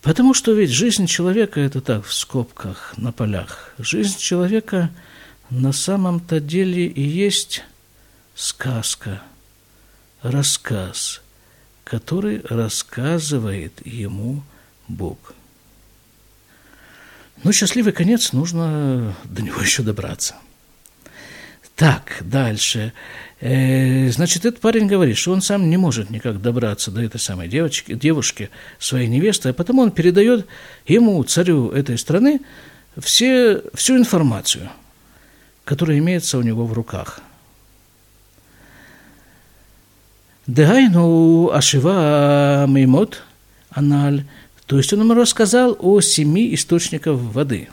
Потому 0.01 0.33
что 0.33 0.53
ведь 0.53 0.71
жизнь 0.71 1.07
человека– 1.07 1.59
это 1.61 1.81
так, 1.81 2.07
в 2.07 2.15
скобках, 2.15 2.95
на 2.97 3.11
полях. 3.11 3.75
Жизнь 3.79 4.17
человека 4.17 4.91
на 5.51 5.73
самом-то 5.73 6.39
деле 6.39 6.87
и 6.87 7.03
есть 7.03 7.65
сказка, 8.37 9.23
рассказ, 10.23 11.21
который 11.83 12.43
рассказывает 12.49 13.85
ему 13.85 14.45
Бог– 14.87 15.35
но 17.43 17.53
счастливый 17.53 17.93
конец, 17.93 18.33
нужно 18.33 19.15
до 19.25 19.43
него 19.43 19.61
еще 19.63 19.83
добраться. 19.83 20.37
Так, 21.75 22.19
дальше. 22.21 22.93
Э, 23.41 24.11
значит, 24.11 24.45
этот 24.45 24.61
парень 24.61 24.87
говорит, 24.87 25.17
что 25.17 25.33
он 25.33 25.41
сам 25.41 25.71
не 25.71 25.79
может 25.79 26.11
никак 26.11 26.43
добраться 26.43 26.91
до 26.91 27.01
этой 27.01 27.19
самой 27.19 27.49
девочки, 27.49 27.95
девушки, 27.95 28.51
своей 28.79 29.09
невесты, 29.09 29.49
а 29.49 29.53
потому 29.55 29.81
он 29.81 29.91
передает 29.91 30.47
ему, 30.87 31.23
царю 31.25 31.71
этой 31.71 31.97
страны, 31.97 32.41
все, 32.99 33.63
всю 33.73 33.97
информацию, 33.97 34.69
которая 35.65 35.97
имеется 35.99 36.37
у 36.37 36.43
него 36.43 36.67
в 36.67 36.75
руках. 36.75 37.21
Дегайну 40.47 41.51
ашива 41.51 42.67
меймот 42.69 43.23
аналь– 43.71 44.27
то 44.71 44.77
есть 44.79 44.93
он 44.93 45.01
ему 45.01 45.15
рассказал 45.15 45.77
о 45.81 46.01
семи 46.01 46.55
источниках 46.55 47.19
воды. 47.19 47.69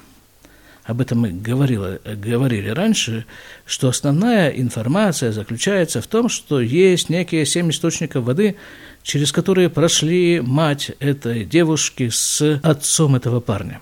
Об 0.84 1.00
этом 1.00 1.20
мы 1.20 1.30
говорили, 1.30 2.00
говорили 2.16 2.70
раньше, 2.70 3.28
что 3.68 3.88
основная 3.88 4.50
информация 4.50 5.32
заключается 5.32 6.02
в 6.02 6.08
том, 6.08 6.28
что 6.28 6.60
есть 6.60 7.10
некие 7.10 7.46
семь 7.46 7.70
источников 7.70 8.24
воды, 8.24 8.56
через 9.04 9.32
которые 9.32 9.70
прошли 9.70 10.42
мать 10.42 10.90
этой 10.98 11.46
девушки 11.46 12.10
с 12.10 12.60
отцом 12.64 13.16
этого 13.16 13.42
парня. 13.42 13.80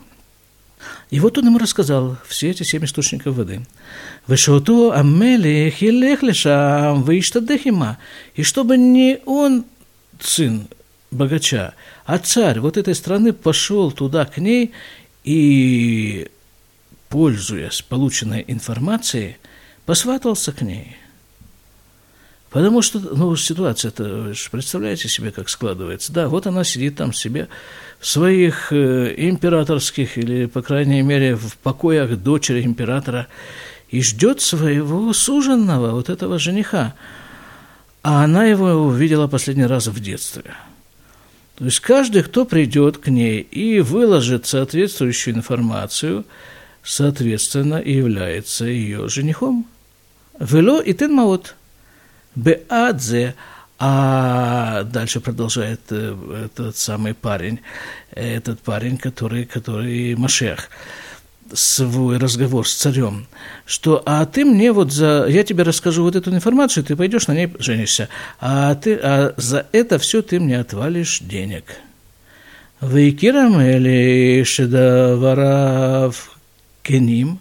И 1.10 1.22
вот 1.22 1.38
он 1.38 1.45
ему 1.45 1.57
рассказал 1.57 2.17
все 2.27 2.50
эти 2.50 2.63
семь 2.63 2.84
источников 2.84 3.38
воды. 3.38 3.62
Вышоту 4.27 4.91
амели 4.91 5.74
хилех 5.74 6.22
лешам 6.22 7.01
выиштадехима. 7.03 7.98
И 8.36 8.43
чтобы 8.43 8.75
не 8.75 9.19
он, 9.25 9.63
сын 10.19 10.67
богача, 11.12 11.74
а 12.05 12.17
царь 12.17 12.59
вот 12.59 12.77
этой 12.77 12.95
страны 12.95 13.33
пошел 13.33 13.91
туда 13.91 14.25
к 14.25 14.38
ней 14.38 14.74
и, 15.24 16.29
пользуясь 17.09 17.81
полученной 17.81 18.43
информацией, 18.47 19.38
посватался 19.85 20.51
к 20.51 20.62
ней. 20.62 20.97
Потому 22.55 22.81
что, 22.81 23.00
ну, 23.00 23.35
ситуация-то, 23.35 24.33
представляете 24.50 25.09
себе, 25.09 25.31
как 25.31 25.50
складывается. 25.50 26.13
Да, 26.13 26.29
вот 26.29 26.47
она 26.47 26.63
сидит 26.63 26.95
там 26.95 27.12
себе 27.12 27.50
в 28.00 28.07
своих 28.07 28.71
э, 28.71 29.13
императорских, 29.17 30.17
или, 30.17 30.45
по 30.45 30.62
крайней 30.62 31.01
мере, 31.01 31.35
в 31.35 31.57
покоях 31.57 32.15
дочери 32.17 32.63
императора, 32.63 33.27
и 33.89 34.01
ждет 34.01 34.39
своего 34.39 35.12
суженного, 35.12 35.91
вот 35.91 36.09
этого 36.09 36.39
жениха. 36.39 36.93
А 38.03 38.24
она 38.24 38.45
его 38.45 38.67
увидела 38.85 39.27
последний 39.27 39.65
раз 39.65 39.88
в 39.88 40.00
детстве. 40.00 40.55
То 41.55 41.65
есть 41.65 41.79
каждый, 41.79 42.24
кто 42.24 42.45
придет 42.45 42.97
к 42.97 43.07
ней 43.07 43.39
и 43.39 43.79
выложит 43.79 44.45
соответствующую 44.45 45.35
информацию, 45.35 46.25
соответственно, 46.83 47.75
и 47.75 47.93
является 47.93 48.65
ее 48.65 49.07
женихом. 49.07 49.65
Вело 50.39 50.81
и 50.81 50.93
тенмаот– 50.93 51.55
Беадзе, 52.35 53.33
а 53.79 54.83
дальше 54.83 55.19
продолжает 55.19 55.81
э, 55.89 56.45
этот 56.45 56.77
самый 56.77 57.13
парень, 57.13 57.59
этот 58.12 58.59
парень, 58.59 58.97
который, 58.97 59.45
который 59.45 60.15
Машех, 60.15 60.69
свой 61.53 62.17
разговор 62.17 62.67
с 62.67 62.73
царем, 62.73 63.27
что 63.65 64.01
а 64.05 64.25
ты 64.25 64.45
мне 64.45 64.71
вот 64.71 64.91
за, 64.91 65.25
я 65.29 65.43
тебе 65.43 65.63
расскажу 65.63 66.03
вот 66.03 66.15
эту 66.15 66.31
информацию, 66.31 66.83
ты 66.83 66.95
пойдешь 66.95 67.27
на 67.27 67.33
ней 67.33 67.53
женишься, 67.59 68.09
а 68.39 68.73
ты, 68.75 68.95
а 68.95 69.33
за 69.37 69.67
это 69.71 69.99
все 69.99 70.21
ты 70.21 70.39
мне 70.39 70.59
отвалишь 70.59 71.19
денег. 71.19 71.65
Вейкирам 72.81 73.61
или 73.61 74.43
Шедаварав 74.43 76.37
Кеним, 76.83 77.39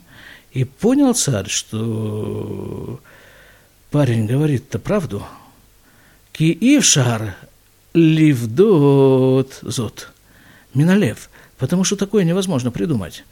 и 0.52 0.64
понял 0.64 1.14
царь, 1.14 1.48
что 1.48 3.00
парень 3.90 4.26
говорит-то 4.26 4.78
правду. 4.78 5.26
Ки 6.32 6.52
ившар 6.52 7.34
ливдот 7.92 9.58
зот. 9.62 10.10
Миналев. 10.72 11.28
Потому 11.58 11.84
что 11.84 11.96
такое 11.96 12.24
невозможно 12.24 12.70
придумать. 12.70 13.24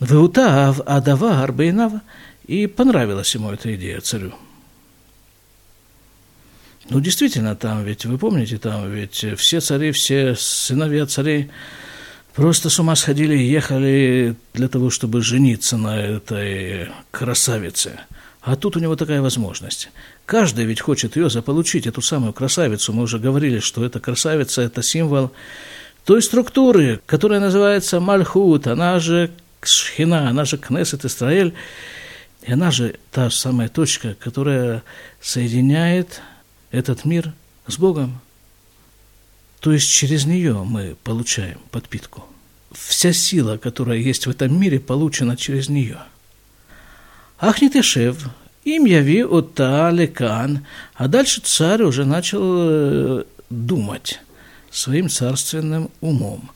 Веутав 0.00 0.82
адавар 0.86 1.52
бейнав. 1.52 1.92
И 2.46 2.66
понравилась 2.66 3.34
ему 3.34 3.50
эта 3.50 3.74
идея 3.74 4.00
царю. 4.00 4.34
Ну, 6.90 7.00
действительно, 7.00 7.56
там 7.56 7.84
ведь, 7.84 8.04
вы 8.04 8.18
помните, 8.18 8.58
там 8.58 8.92
ведь 8.92 9.24
все 9.38 9.60
цари, 9.60 9.92
все 9.92 10.34
сыновья 10.36 11.06
царей 11.06 11.50
просто 12.34 12.68
с 12.68 12.78
ума 12.78 12.94
сходили 12.96 13.34
и 13.38 13.46
ехали 13.46 14.36
для 14.52 14.68
того, 14.68 14.90
чтобы 14.90 15.22
жениться 15.22 15.78
на 15.78 15.98
этой 15.98 16.90
красавице– 17.10 18.00
а 18.44 18.56
тут 18.56 18.76
у 18.76 18.80
него 18.80 18.94
такая 18.94 19.22
возможность. 19.22 19.88
Каждый 20.26 20.66
ведь 20.66 20.80
хочет 20.80 21.16
ее 21.16 21.30
заполучить, 21.30 21.86
эту 21.86 22.02
самую 22.02 22.34
красавицу. 22.34 22.92
Мы 22.92 23.04
уже 23.04 23.18
говорили, 23.18 23.58
что 23.58 23.82
эта 23.82 24.00
красавица– 24.00 24.60
это 24.62 24.82
символ 24.82 25.32
той 26.04 26.20
структуры, 26.20 27.00
которая 27.06 27.40
называется 27.40 28.00
Мальхут, 28.00 28.66
она 28.66 28.98
же 28.98 29.30
Шхина, 29.66 30.28
она 30.28 30.44
же 30.44 30.58
Кнесет 30.58 31.04
Исраэль, 31.04 31.54
и 32.42 32.52
она 32.52 32.70
же 32.70 32.96
та 33.10 33.30
самая 33.30 33.68
точка, 33.68 34.14
которая 34.14 34.82
соединяет 35.20 36.20
этот 36.70 37.04
мир 37.04 37.32
с 37.66 37.78
Богом. 37.78 38.20
То 39.60 39.72
есть 39.72 39.90
через 39.90 40.26
нее 40.26 40.62
мы 40.64 40.96
получаем 41.02 41.58
подпитку. 41.70 42.24
Вся 42.72 43.12
сила, 43.12 43.56
которая 43.56 43.98
есть 43.98 44.26
в 44.26 44.30
этом 44.30 44.58
мире, 44.60 44.80
получена 44.80 45.36
через 45.36 45.68
нее– 45.68 45.98
Ах 47.38 47.60
не 47.60 47.68
тешев, 47.68 48.16
им 48.64 48.86
яви 48.86 49.22
ота 49.22 49.90
лекан. 49.90 50.64
А 50.94 51.08
дальше 51.08 51.40
царь 51.40 51.82
уже 51.82 52.04
начал 52.04 52.40
э, 52.42 53.24
думать 53.50 54.20
своим 54.70 55.08
царственным 55.08 55.90
умом. 56.00 56.50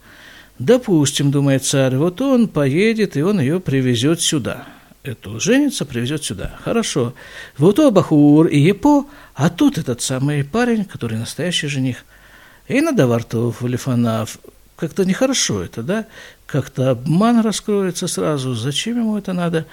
Допустим, 0.59 1.31
думает 1.31 1.65
царь, 1.65 1.97
вот 1.97 2.21
он 2.21 2.49
поедет, 2.49 3.16
и 3.16 3.23
он 3.23 3.40
ее 3.40 3.61
привезет 3.61 4.21
сюда. 4.21 4.64
Эту 5.05 5.38
женится, 5.38 5.85
привезет 5.85 6.25
сюда. 6.25 6.57
Хорошо. 6.64 7.14
Вот 7.57 7.79
у 7.79 7.90
Бахур 7.92 8.49
и 8.49 8.59
Епо, 8.59 9.07
а 9.35 9.51
тут 9.51 9.79
этот 9.79 10.03
самый 10.03 10.42
парень, 10.42 10.85
который 10.85 11.16
настоящий 11.16 11.68
жених. 11.68 12.05
И 12.66 12.81
на 12.81 12.92
Давартов, 12.92 13.62
Лифанав, 13.62 14.38
как-то 14.77 15.05
нехорошо 15.05 15.62
это, 15.62 15.83
да? 15.83 16.07
Как-то 16.47 16.90
обман 16.90 17.40
раскроется 17.40 18.09
сразу. 18.09 18.55
Зачем 18.55 18.99
ему 18.99 19.16
это 19.16 19.33
надо? 19.33 19.64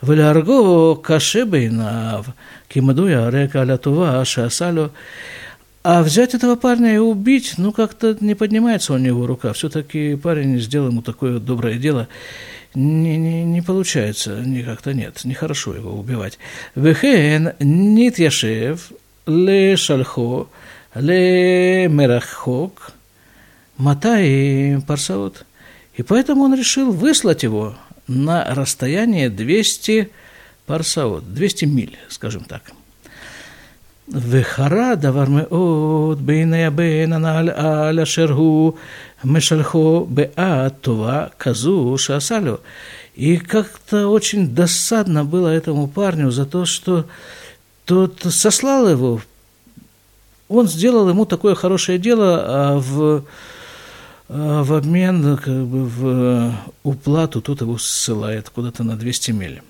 Валярго 0.00 0.96
кашебейнав, 0.96 2.26
кимадуя 2.68 3.30
река 3.30 3.62
алятува 3.62 4.24
шасалю. 4.24 4.92
А 5.88 6.02
взять 6.02 6.34
этого 6.34 6.56
парня 6.56 6.96
и 6.96 6.98
убить, 6.98 7.54
ну, 7.58 7.70
как-то 7.70 8.16
не 8.18 8.34
поднимается 8.34 8.92
у 8.92 8.98
него 8.98 9.24
рука. 9.24 9.52
Все-таки 9.52 10.16
парень 10.16 10.58
сделал 10.58 10.88
ему 10.88 11.00
такое 11.00 11.38
доброе 11.38 11.78
дело. 11.78 12.08
Не, 12.74 13.16
не, 13.16 13.44
не 13.44 13.62
получается, 13.62 14.40
не 14.40 14.64
как-то 14.64 14.94
нет, 14.94 15.24
нехорошо 15.24 15.76
его 15.76 15.92
убивать. 15.92 16.40
Вехен 16.74 17.52
нит 17.60 18.18
яшев 18.18 18.90
ле 19.28 19.76
шальхо 19.76 20.48
ле 20.96 21.86
мерахок– 21.86 22.90
Матай 23.76 24.82
Парсаут. 24.88 25.46
И 25.94 26.02
поэтому 26.02 26.42
он 26.42 26.56
решил 26.56 26.90
выслать 26.90 27.44
его 27.44 27.76
на 28.08 28.44
расстояние 28.56 29.30
200 29.30 30.10
парсаот, 30.66 31.32
200 31.32 31.64
миль, 31.66 31.96
скажем 32.08 32.42
так. 32.42 32.72
וחרה 34.09 34.95
דבר 34.95 35.25
מאוד 35.29 36.25
בעיני 36.25 36.65
הבן 36.65 37.13
הנ"ל 37.13 37.49
על 37.49 37.99
אשר 37.99 38.31
הוא 38.31 38.73
משלחו 39.23 40.07
בעד 40.09 40.71
טובה 40.81 41.25
כזו 41.39 41.95
שעשה 41.97 42.39
לו. 42.39 42.57
И 43.15 43.37
как-то 43.37 44.07
очень 44.07 44.55
досадно 44.55 45.25
было 45.25 45.49
этому 45.49 45.87
парню 45.87 46.31
за 46.31 46.45
то, 46.45 46.65
что 46.65 47.05
тот 47.85 48.25
сослал 48.29 48.87
его. 48.87 49.21
Он 50.47 50.67
сделал 50.67 51.09
ему 51.09 51.25
такое 51.25 51.55
хорошее 51.55 51.97
дело, 51.97 52.43
а 52.45 52.79
в 52.79 53.23
а 54.33 54.63
в 54.63 54.73
обмен 54.73 55.35
как 55.37 55.65
бы, 55.65 55.85
в 55.85 56.53
уплату 56.83 57.41
тот 57.41 57.59
его 57.59 57.77
ссылает 57.77 58.49
куда-то 58.49 58.83
на 58.85 58.95
200 58.95 59.31
миль. 59.31 59.61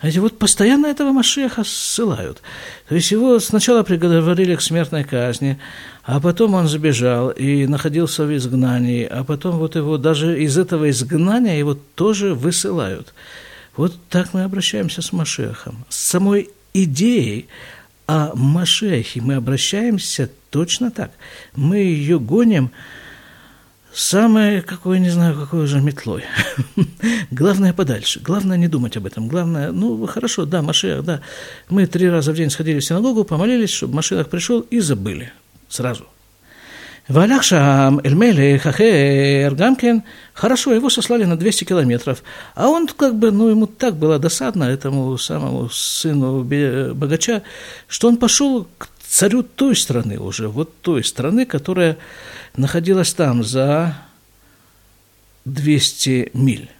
Эти 0.00 0.18
вот 0.18 0.38
постоянно 0.38 0.86
этого 0.86 1.10
Машеха 1.10 1.64
ссылают. 1.64 2.40
То 2.88 2.94
есть 2.94 3.10
его 3.10 3.40
сначала 3.40 3.82
приговорили 3.82 4.54
к 4.54 4.60
смертной 4.60 5.02
казни, 5.02 5.58
а 6.04 6.20
потом 6.20 6.54
он 6.54 6.68
забежал 6.68 7.30
и 7.30 7.66
находился 7.66 8.24
в 8.24 8.36
изгнании, 8.36 9.04
а 9.04 9.24
потом 9.24 9.58
вот 9.58 9.74
его 9.74 9.98
даже 9.98 10.40
из 10.40 10.56
этого 10.56 10.88
изгнания 10.88 11.58
его 11.58 11.76
тоже 11.94 12.34
высылают. 12.34 13.12
Вот 13.76 13.96
так 14.08 14.34
мы 14.34 14.44
обращаемся 14.44 15.02
с 15.02 15.12
Машехом. 15.12 15.84
С 15.88 15.96
самой 15.96 16.50
идеей 16.74 17.48
о 18.06 18.32
Машехе 18.34 19.20
мы 19.20 19.34
обращаемся 19.34 20.30
точно 20.50 20.92
так. 20.92 21.10
Мы 21.56 21.78
ее 21.78 22.20
гоним 22.20 22.70
Самое, 23.92 24.62
какое, 24.62 24.98
не 24.98 25.08
знаю, 25.08 25.34
какой 25.34 25.64
уже 25.64 25.80
метлой. 25.80 26.24
Главное 27.30 27.72
подальше. 27.72 28.20
Главное 28.20 28.56
не 28.56 28.68
думать 28.68 28.96
об 28.96 29.06
этом. 29.06 29.28
Главное, 29.28 29.72
ну, 29.72 30.06
хорошо, 30.06 30.44
да, 30.44 30.62
Машех, 30.62 31.04
да. 31.04 31.20
Мы 31.68 31.86
три 31.86 32.08
раза 32.08 32.32
в 32.32 32.36
день 32.36 32.50
сходили 32.50 32.80
в 32.80 32.84
синагогу, 32.84 33.24
помолились, 33.24 33.70
чтобы 33.70 33.94
Машех 33.94 34.28
пришел, 34.28 34.60
и 34.60 34.80
забыли. 34.80 35.32
Сразу. 35.68 36.06
Валях 37.08 37.42
Шам, 37.42 38.00
Эльмелех, 38.04 38.66
Ахер, 38.66 39.54
Гамкен, 39.54 40.02
хорошо, 40.34 40.74
его 40.74 40.90
сослали 40.90 41.24
на 41.24 41.36
200 41.38 41.64
километров. 41.64 42.22
А 42.54 42.68
он 42.68 42.86
как 42.86 43.14
бы, 43.14 43.30
ну, 43.30 43.48
ему 43.48 43.66
так 43.66 43.96
было 43.96 44.18
досадно, 44.18 44.64
этому 44.64 45.16
самому 45.16 45.70
сыну 45.70 46.44
богача, 46.94 47.42
что 47.86 48.08
он 48.08 48.18
пошел 48.18 48.68
к 48.76 48.88
царю 49.08 49.42
той 49.42 49.74
страны 49.74 50.18
уже, 50.18 50.48
вот 50.48 50.80
той 50.80 51.02
страны, 51.02 51.46
которая 51.46 51.96
находилась 52.56 53.12
там 53.14 53.42
за 53.42 53.96
200 55.44 56.30
миль. 56.34 56.70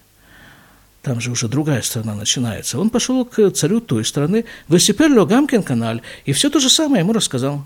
Там 1.02 1.20
же 1.20 1.30
уже 1.30 1.48
другая 1.48 1.80
страна 1.82 2.14
начинается. 2.14 2.78
Он 2.78 2.90
пошел 2.90 3.24
к 3.24 3.50
царю 3.50 3.80
той 3.80 4.04
страны, 4.04 4.44
Весиперло 4.68 5.24
Гамкин 5.24 5.62
канал, 5.62 6.00
и 6.26 6.32
все 6.32 6.50
то 6.50 6.60
же 6.60 6.68
самое 6.68 7.00
ему 7.02 7.12
рассказал. 7.12 7.64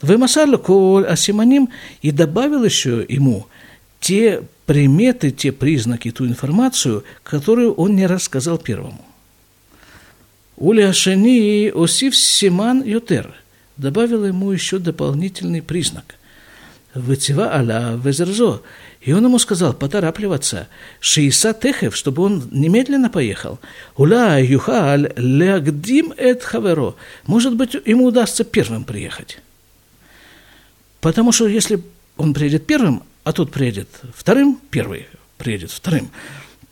Вемасарло 0.00 0.56
Коль 0.56 1.06
Асиманим, 1.06 1.68
и 2.00 2.10
добавил 2.10 2.64
еще 2.64 3.04
ему 3.08 3.46
те 4.00 4.42
приметы, 4.66 5.30
те 5.30 5.52
признаки, 5.52 6.10
ту 6.10 6.26
информацию, 6.26 7.04
которую 7.22 7.74
он 7.74 7.94
не 7.94 8.06
рассказал 8.06 8.58
первому. 8.58 9.04
Ули 10.56 10.82
Ашени 10.82 11.70
Осив 11.74 12.16
Симан 12.16 12.82
Ютер 12.82 13.41
добавил 13.82 14.24
ему 14.24 14.50
еще 14.52 14.78
дополнительный 14.78 15.60
признак– 15.60 16.14
Вытива 16.94 17.54
аля 17.54 17.98
везерзо. 18.02 18.62
И 19.00 19.12
он 19.12 19.24
ему 19.24 19.38
сказал 19.38 19.72
поторапливаться. 19.72 20.68
Шииса 21.00 21.54
техев, 21.54 21.96
чтобы 21.96 22.22
он 22.22 22.48
немедленно 22.52 23.08
поехал. 23.08 23.58
Уля 23.96 24.38
юхаль 24.38 25.12
лягдим 25.16 26.12
эт 26.16 26.42
хаверо. 26.42 26.94
Может 27.26 27.56
быть, 27.56 27.74
ему 27.86 28.04
удастся 28.04 28.44
первым 28.44 28.84
приехать. 28.84 29.38
Потому 31.00 31.32
что 31.32 31.48
если 31.48 31.82
он 32.16 32.34
приедет 32.34 32.66
первым, 32.66 33.02
а 33.24 33.32
тут 33.32 33.50
приедет 33.50 33.88
вторым, 34.14 34.60
первый 34.70 35.06
приедет 35.38 35.70
вторым, 35.70 36.10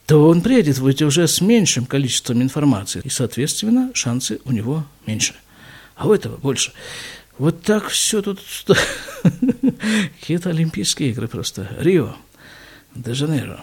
то 0.07 0.29
он 0.29 0.43
приедет 0.43 0.79
уже 0.79 1.27
с 1.27 1.41
меньшим 1.41 1.87
количеством 1.87 2.43
информации, 2.43 3.01
и, 3.05 3.09
соответственно, 3.09 3.91
шансы 3.95 4.41
у 4.45 4.53
него 4.53 4.85
меньше 5.07 5.35
А 6.00 6.08
у 6.08 6.14
этого 6.14 6.38
больше. 6.38 6.72
Вот 7.38 7.64
так 7.64 7.88
все 7.90 8.22
тут, 8.22 8.40
что... 8.42 8.76
какие-то 10.20 10.50
Олимпийские 10.50 11.10
игры 11.10 11.28
просто. 11.28 11.68
Рио 11.80 12.16
де 12.96 13.14
Жанейро. 13.14 13.60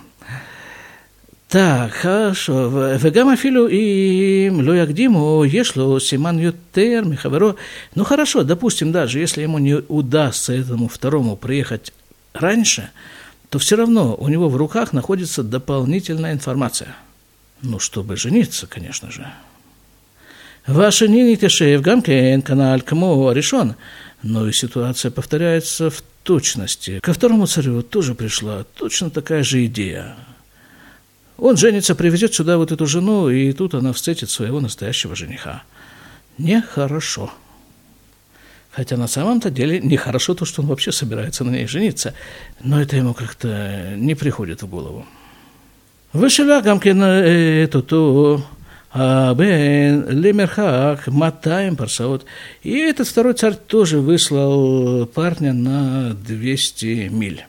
Так, 1.48 1.92
хорошо. 1.92 2.70
וגם 3.00 3.30
אפילו 3.30 3.68
אם 3.68 4.60
לא 4.60 4.76
יקדימו, 4.76 5.44
יש 5.46 5.76
לו 5.76 6.00
סימן 6.00 6.38
יותר 6.38 7.02
מחברו. 7.04 7.52
Ну 7.96 8.04
хорошо, 8.04 8.42
допустим, 8.42 8.90
даже 8.90 9.18
если 9.18 9.42
ему 9.42 9.58
не 9.58 9.74
удастся 9.74 10.54
этому 10.54 10.88
второму 10.88 11.36
приехать 11.36 11.92
раньше, 12.32 12.90
то 13.50 13.58
все 13.58 13.76
равно 13.76 14.14
у 14.14 14.28
него 14.28 14.48
в 14.48 14.56
руках 14.56 14.94
находится 14.94 15.42
дополнительная 15.42 16.32
информация. 16.32 16.96
Ну, 17.60 17.78
чтобы 17.78 18.16
жениться, 18.16 18.66
конечно 18.66 19.10
же. 19.10 19.26
Вашини 20.67 21.35
Тешеев 21.37 21.81
Гамкен, 21.81 22.41
канал 22.41 22.81
Кмо, 22.81 23.31
решен. 23.31 23.75
Но 24.21 24.47
и 24.47 24.51
ситуация 24.51 25.11
повторяется 25.11 25.89
в 25.89 26.03
точности. 26.23 26.99
Ко 26.99 27.13
второму 27.13 27.47
царю 27.47 27.81
тоже 27.81 28.15
пришла 28.15 28.65
точно 28.75 29.09
такая 29.09 29.43
же 29.43 29.65
идея. 29.65 30.17
Он 31.37 31.55
женится, 31.55 31.95
привезет 31.95 32.33
сюда 32.33 32.57
вот 32.57 32.73
эту 32.73 32.85
жену, 32.85 33.29
и 33.29 33.53
тут 33.53 33.75
она 33.75 33.93
встретит 33.93 34.29
своего 34.29 34.59
настоящего 34.59 35.15
жениха. 35.15 35.63
Нехорошо. 36.37 37.31
Хотя 38.71 38.97
на 38.97 39.07
самом-то 39.07 39.49
деле 39.49 39.79
нехорошо 39.79 40.33
то, 40.33 40.43
что 40.43 40.61
он 40.61 40.67
вообще 40.67 40.91
собирается 40.91 41.45
на 41.45 41.51
ней 41.51 41.67
жениться. 41.67 42.13
Но 42.59 42.81
это 42.81 42.97
ему 42.97 43.13
как-то 43.13 43.93
не 43.95 44.15
приходит 44.15 44.63
в 44.63 44.67
голову. 44.67 45.05
Вышеля 46.11 46.61
Гамкин 46.61 47.01
эту-ту... 47.01 48.37
Э, 48.37 48.41
э, 48.41 48.56
а, 48.99 49.35
Бен 49.35 50.09
Лемерхак, 50.09 51.05
Матаем, 51.05 51.75
Парсаот. 51.75 52.25
И 52.63 52.75
этот 52.79 53.07
второй 53.07 53.33
царь 53.33 53.53
тоже 53.53 53.99
выслал 53.99 55.05
парня 55.05 55.53
на 55.53 56.15
200 56.15 57.09
миль. 57.09 57.45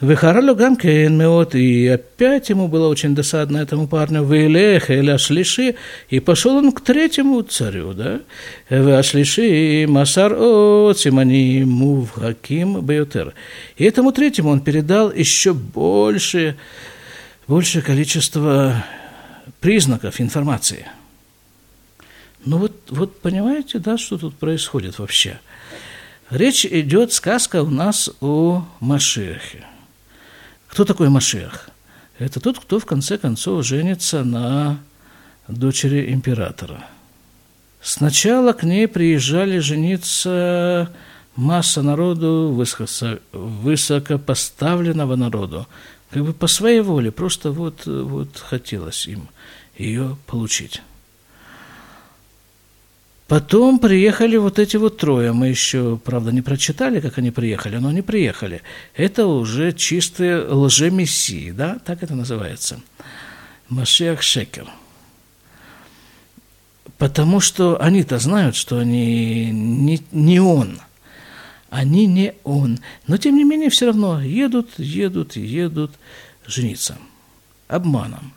Вихаралю 0.00 0.54
Гамкейн 0.54 1.14
Меот, 1.14 1.54
и 1.56 1.88
опять 1.88 2.48
ему 2.48 2.68
было 2.68 2.88
очень 2.88 3.14
досадно 3.14 3.58
этому 3.58 3.86
парню, 3.86 4.24
Вейлех, 4.24 4.90
Эляшлиши, 4.90 5.74
и 6.08 6.20
пошел 6.20 6.56
он 6.56 6.72
к 6.72 6.80
третьему 6.80 7.42
царю, 7.42 7.92
да, 7.92 8.20
Эляшлиши, 8.70 9.84
Масар 9.88 10.32
О, 10.32 10.94
Симани 10.96 11.64
Мувхаким 11.64 12.80
Беотер. 12.80 13.34
И 13.76 13.84
этому 13.84 14.12
третьему 14.12 14.50
он 14.50 14.60
передал 14.60 15.12
еще 15.12 15.52
больше, 15.52 16.56
большее 17.46 17.82
количество 17.82 18.84
признаков 19.60 20.20
информации. 20.20 20.86
Ну 22.44 22.58
вот, 22.58 22.72
вот 22.88 23.20
понимаете, 23.20 23.78
да, 23.78 23.98
что 23.98 24.18
тут 24.18 24.36
происходит 24.36 24.98
вообще? 24.98 25.40
Речь 26.30 26.64
идет, 26.66 27.12
сказка 27.12 27.62
у 27.62 27.70
нас 27.70 28.10
о 28.20 28.66
Машехе. 28.80 29.64
Кто 30.68 30.84
такой 30.84 31.08
Машех? 31.08 31.70
Это 32.18 32.40
тот, 32.40 32.58
кто 32.58 32.78
в 32.78 32.86
конце 32.86 33.16
концов 33.16 33.64
женится 33.64 34.24
на 34.24 34.78
дочери 35.48 36.12
императора. 36.12 36.84
Сначала 37.80 38.52
к 38.52 38.64
ней 38.64 38.86
приезжали 38.88 39.58
жениться 39.58 40.92
масса 41.36 41.82
народу, 41.82 42.52
высокопоставленного 43.32 45.16
народу, 45.16 45.66
как 46.10 46.24
бы 46.24 46.32
по 46.32 46.46
своей 46.46 46.80
воле, 46.80 47.10
просто 47.10 47.52
вот, 47.52 47.86
вот 47.86 48.38
хотелось 48.38 49.06
им 49.06 49.28
ее 49.76 50.16
получить. 50.26 50.82
Потом 53.28 53.78
приехали 53.78 54.38
вот 54.38 54.58
эти 54.58 54.78
вот 54.78 54.96
трое. 54.96 55.32
Мы 55.32 55.48
еще, 55.48 55.98
правда, 56.02 56.32
не 56.32 56.40
прочитали, 56.40 56.98
как 57.00 57.18
они 57.18 57.30
приехали, 57.30 57.76
но 57.76 57.88
они 57.88 58.00
приехали. 58.00 58.62
Это 58.94 59.26
уже 59.26 59.72
чистые 59.72 60.46
лжемессии, 60.48 61.50
да, 61.50 61.78
так 61.84 62.02
это 62.02 62.14
называется. 62.14 62.80
Машиах 63.68 64.22
Шекер. 64.22 64.66
Потому 66.96 67.40
что 67.40 67.80
они-то 67.82 68.18
знают, 68.18 68.56
что 68.56 68.78
они 68.78 69.50
не, 69.52 70.02
не 70.10 70.40
он. 70.40 70.80
Они 71.70 72.06
не 72.06 72.34
он. 72.44 72.78
Но, 73.06 73.16
тем 73.16 73.36
не 73.36 73.44
менее, 73.44 73.70
все 73.70 73.86
равно 73.86 74.22
едут, 74.22 74.70
едут, 74.78 75.36
едут 75.36 75.92
жениться. 76.46 76.96
Обманом. 77.68 78.32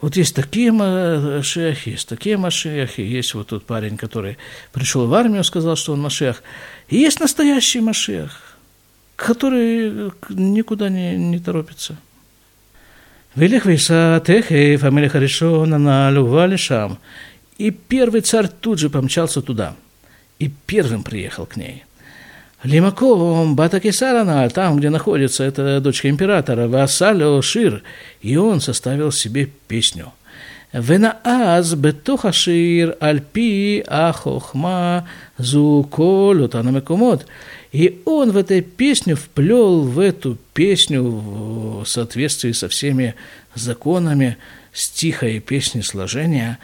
Вот 0.00 0.16
есть 0.16 0.36
такие 0.36 0.70
машехи, 0.70 1.88
есть 1.90 2.08
такие 2.08 2.36
машехи, 2.36 3.00
есть 3.00 3.34
вот 3.34 3.48
тот 3.48 3.64
парень, 3.66 3.96
который 3.96 4.38
пришел 4.72 5.08
в 5.08 5.14
армию, 5.14 5.42
сказал, 5.42 5.74
что 5.74 5.92
он 5.92 6.00
машех. 6.00 6.44
И 6.88 6.96
есть 6.96 7.18
настоящий 7.18 7.80
машех, 7.80 8.56
который 9.16 10.12
никуда 10.28 10.88
не, 10.88 11.16
не 11.16 11.40
торопится. 11.40 11.96
Велих 13.34 13.66
вейса 13.66 14.22
техев, 14.24 14.84
амелех 14.84 15.16
решона 15.16 15.78
на 15.78 16.10
лувалишам. 16.10 16.98
И 17.56 17.72
первый 17.72 18.20
царь 18.20 18.46
тут 18.46 18.78
же 18.78 18.90
помчался 18.90 19.42
туда 19.42 19.74
и 20.38 20.50
первым 20.66 21.02
приехал 21.02 21.46
к 21.46 21.56
ней. 21.56 21.84
Лимаковым 22.64 23.54
Батакисарана, 23.54 24.48
там, 24.50 24.78
где 24.78 24.90
находится 24.90 25.44
эта 25.44 25.80
дочка 25.80 26.08
императора, 26.08 26.66
Васалио 26.66 27.40
Шир, 27.40 27.82
и 28.20 28.36
он 28.36 28.60
составил 28.60 29.12
себе 29.12 29.48
песню. 29.68 30.12
Венааз 30.72 31.74
бетухашир 31.74 32.96
альпи 33.00 33.84
ахохма 33.86 35.08
зуколю 35.38 36.48
танамекумот. 36.48 37.26
И 37.70 38.02
он 38.04 38.32
в 38.32 38.36
этой 38.36 38.60
песню 38.60 39.14
вплел 39.14 39.82
в 39.82 39.98
эту 40.00 40.36
песню 40.52 41.02
в 41.02 41.84
соответствии 41.86 42.52
со 42.52 42.68
всеми 42.68 43.14
законами 43.54 44.36
стиха 44.72 45.28
и 45.28 45.38
песни 45.38 45.80
сложения 45.80 46.58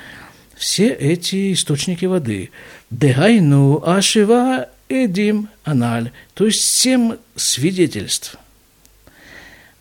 все 0.56 0.88
эти 0.88 1.52
источники 1.52 2.04
воды– 2.04 2.50
Дегайну 2.90 3.82
ашива 3.84 4.68
Эдим 4.88 5.48
Аналь, 5.64 6.10
то 6.34 6.46
есть 6.46 6.62
семь 6.62 7.16
свидетельств. 7.36 8.36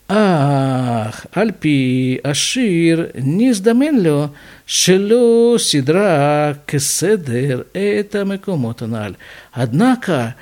Ах, 0.08 1.26
Альпи 1.34 2.20
Ашир 2.24 3.12
Низдаменло 3.16 4.34
Шело 4.66 5.58
Сидра 5.58 6.60
Кеседер 6.68 7.66
это 7.74 8.26
Мекомотаналь. 8.26 9.16
Однако, 9.52 10.36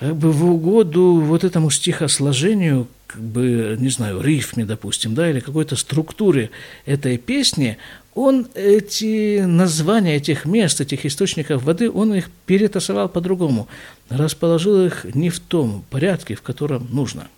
как 0.00 0.16
бы 0.16 0.32
в 0.32 0.50
угоду 0.50 1.20
вот 1.20 1.44
этому 1.44 1.70
стихосложению, 1.70 2.88
как 3.06 3.22
бы, 3.22 3.76
не 3.78 3.88
знаю, 3.88 4.20
рифме, 4.20 4.64
допустим, 4.64 5.14
да, 5.14 5.30
или 5.30 5.40
какой-то 5.40 5.76
структуре 5.76 6.50
этой 6.86 7.18
песни, 7.18 7.78
он 8.16 8.48
эти 8.54 9.40
названия 9.40 10.16
этих 10.16 10.46
мест, 10.46 10.80
этих 10.80 11.04
источников 11.04 11.62
воды, 11.62 11.90
он 11.90 12.14
их 12.14 12.30
перетасовал 12.46 13.10
по-другому, 13.10 13.68
расположил 14.08 14.86
их 14.86 15.04
не 15.14 15.28
в 15.28 15.38
том 15.38 15.84
порядке, 15.90 16.34
в 16.34 16.40
котором 16.40 16.88
нужно. 16.90 17.28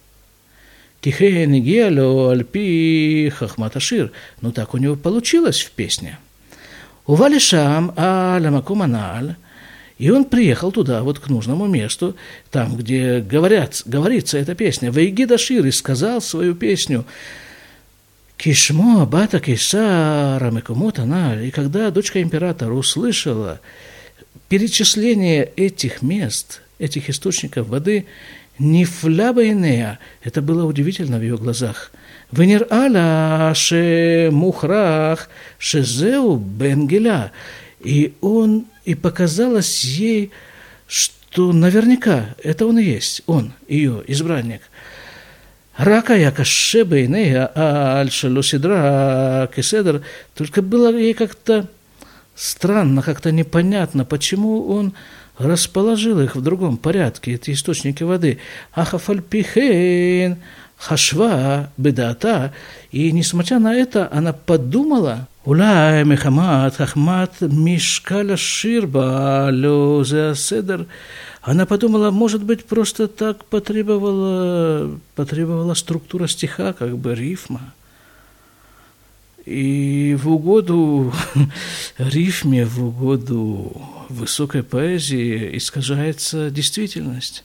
Тихен 1.01 1.53
Гело 1.63 2.31
Альпи 2.31 3.29
Хахматашир. 3.29 4.13
Ну 4.41 4.53
так 4.53 4.73
у 4.73 4.79
него 4.79 4.95
получилось 4.95 5.63
в 5.63 5.73
песне. 5.73 6.19
Увалишам 7.07 7.93
Аламакуманаль. 7.97 9.35
И 9.99 10.11
он 10.11 10.25
приехал 10.27 10.71
туда, 10.71 11.03
вот 11.03 11.19
к 11.19 11.29
нужному 11.29 11.67
месту, 11.67 12.15
там, 12.53 12.77
где 12.77 13.19
говорят, 13.19 13.83
говорится 13.85 14.39
эта 14.39 14.55
песня. 14.55 14.93
Вейгидашир 14.93 15.67
и 15.67 15.73
сказал 15.73 16.21
свою 16.21 16.55
песню– 16.55 17.05
Кишмо 18.39 19.03
Абата 19.03 19.41
Кисара 19.41 20.51
Мекумот 20.53 21.01
она, 21.01 21.43
и 21.43 21.51
когда 21.51 21.91
дочка 21.91 22.23
императора 22.23 22.73
услышала 22.73 23.61
перечисление 24.49 25.45
этих 25.57 26.03
мест, 26.03 26.63
этих 26.79 27.11
источников 27.11 27.67
воды, 27.69 28.07
Нифляба 28.61 29.49
Инея, 29.49 29.99
это 30.23 30.41
было 30.41 30.65
удивительно 30.65 31.19
в 31.19 31.23
ее 31.23 31.37
глазах. 31.37 31.91
Венер 32.31 32.67
Аля 32.71 33.53
Ше 33.55 34.31
Мухрах 34.33 35.29
Шезеу 35.59 36.37
Бенгеля. 36.37 37.33
И 37.81 38.15
он, 38.21 38.67
и 38.85 38.95
показалось 38.95 39.85
ей, 39.85 40.31
что 40.87 41.53
наверняка 41.53 42.35
это 42.43 42.67
он 42.67 42.79
и 42.79 42.85
есть, 42.85 43.23
он, 43.27 43.53
ее 43.69 44.03
избранник. 44.09 44.63
Рака 45.79 46.17
яка 46.17 46.45
шебейнея, 46.45 47.53
а 47.55 48.01
альшалусидра 48.01 49.49
кеседр, 49.55 50.03
только 50.35 50.61
было 50.61 50.93
ей 50.93 51.15
как-то 51.15 51.69
странно, 52.35 53.01
как-то 53.01 53.31
непонятно, 53.31 54.05
почему 54.05 54.69
он 54.69 54.93
расположил 55.39 56.21
их 56.21 56.35
в 56.35 56.43
другом 56.43 56.79
порядке, 56.79 57.35
эти 57.35 57.53
источники 57.53 58.03
воды. 58.03 58.39
Ахафальпихейн, 58.73 60.39
хашва, 60.77 61.71
бедата. 61.77 62.53
И 62.91 63.13
несмотря 63.13 63.61
на 63.61 63.73
это, 63.73 64.09
она 64.11 64.33
подумала, 64.33 65.29
Улай 65.45 66.05
Мехамад, 66.05 66.77
Хахмат, 66.77 67.41
Мишкаля 67.41 68.37
Ширба, 68.37 69.49
Лёзе 69.51 70.35
Седер. 70.35 70.87
Она 71.43 71.67
подумала, 71.67 72.11
может 72.11 72.43
быть, 72.43 72.65
просто 72.65 73.09
так 73.09 73.45
потребовала, 73.45 74.99
потребовала 75.15 75.75
структура 75.75 76.27
стиха, 76.27 76.73
как 76.73 76.99
бы 76.99 77.15
рифма. 77.15 77.75
И 79.47 80.17
в 80.21 80.31
угоду 80.31 81.13
рифме, 81.99 82.67
в 82.67 82.85
угоду 82.85 83.81
высокой 84.09 84.63
поэзии 84.63 85.57
искажается 85.57 86.51
действительность. 86.51 87.45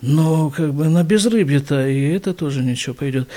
Но 0.00 0.50
как 0.50 0.74
бы 0.74 0.88
на 0.88 1.04
безрыбье-то 1.04 1.88
и 1.88 2.08
это 2.10 2.34
тоже 2.34 2.62
ничего 2.62 2.94
пойдет. 2.94 3.28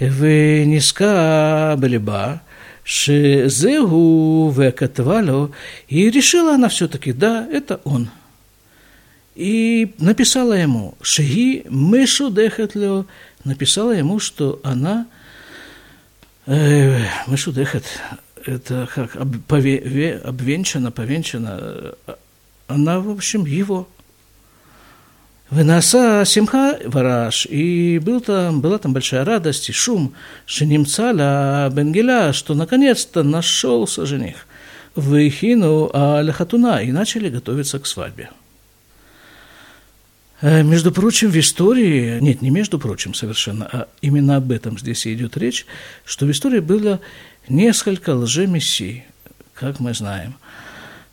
Вы 0.00 0.64
ниска 0.66 1.76
былиба, 1.78 2.42
Шезегу 2.82 4.50
векатвало, 4.50 5.50
и 5.88 6.10
решила 6.10 6.54
она 6.54 6.68
все-таки, 6.68 7.12
да, 7.12 7.46
это 7.52 7.80
он. 7.84 8.08
И 9.38 9.94
написала 10.00 10.54
ему, 10.54 10.96
Шеги 11.00 11.64
мышу 11.68 12.28
дехатлю, 12.28 13.06
написала 13.44 13.92
ему, 13.92 14.18
что 14.18 14.58
она, 14.64 15.06
э, 16.46 16.98
мышу 17.28 17.52
дехат, 17.52 17.84
это 18.44 18.88
как 18.92 19.14
об, 19.14 19.36
обвенчана, 19.36 20.90
повенчана, 20.90 21.94
она, 22.66 22.98
в 22.98 23.10
общем, 23.10 23.46
его. 23.46 23.86
Вынаса 25.50 26.24
Симха 26.26 26.76
Вараш, 26.86 27.46
и 27.46 28.00
был 28.00 28.20
там, 28.20 28.60
была 28.60 28.78
там 28.78 28.92
большая 28.92 29.24
радость 29.24 29.68
и 29.68 29.72
шум, 29.72 30.14
Шинимцаля 30.46 31.70
Бенгеля, 31.72 32.32
что 32.32 32.54
наконец-то 32.54 33.22
нашелся 33.22 34.04
жених. 34.04 34.48
Выхину 34.96 35.90
Аляхатуна, 35.94 36.82
и 36.82 36.90
начали 36.90 37.28
готовиться 37.28 37.78
к 37.78 37.86
свадьбе. 37.86 38.30
Э, 40.40 40.62
между 40.62 40.92
прочим, 40.92 41.30
в 41.30 41.36
истории, 41.36 42.20
нет, 42.20 42.42
не 42.42 42.50
между 42.50 42.78
прочим 42.78 43.14
совершенно, 43.14 43.66
а 43.66 43.88
именно 44.00 44.36
об 44.36 44.52
этом 44.52 44.78
здесь 44.78 45.06
идет 45.06 45.36
речь, 45.36 45.66
что 46.04 46.26
в 46.26 46.30
истории 46.30 46.60
было 46.60 47.00
несколько 47.48 48.14
лжемессий, 48.14 49.04
как 49.54 49.80
мы 49.80 49.94
знаем. 49.94 50.36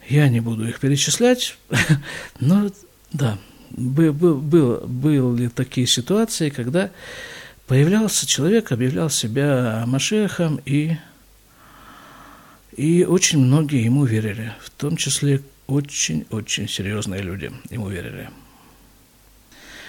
Я 0.07 0.29
не 0.29 0.41
буду 0.41 0.67
их 0.67 0.79
перечислять, 0.79 1.57
но 2.39 2.69
да, 3.11 3.39
был, 3.71 4.13
был, 4.13 4.77
были 4.85 5.47
такие 5.47 5.87
ситуации, 5.87 6.51
когда 6.51 6.91
появлялся 7.65 8.27
человек, 8.27 8.71
объявлял 8.71 9.09
себя 9.09 9.85
Машехом, 9.87 10.61
и, 10.65 10.97
и 12.77 13.03
очень 13.05 13.39
многие 13.39 13.83
ему 13.83 14.05
верили, 14.05 14.53
в 14.61 14.69
том 14.69 14.97
числе 14.97 15.41
очень-очень 15.65 16.69
серьезные 16.69 17.23
люди 17.23 17.51
ему 17.71 17.89
верили. 17.89 18.29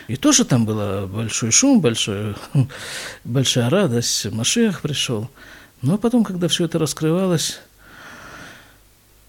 И 0.09 0.17
тоже 0.17 0.45
там 0.45 0.65
был 0.65 1.07
большой 1.07 1.51
шум, 1.51 1.81
большой, 1.81 2.35
большая 3.25 3.69
радость, 3.71 4.27
Машех 4.31 4.81
пришел. 4.81 5.29
Но 5.83 5.99
потом, 5.99 6.25
когда 6.25 6.49
все 6.49 6.65
это 6.65 6.79
раскрывалось, 6.79 7.61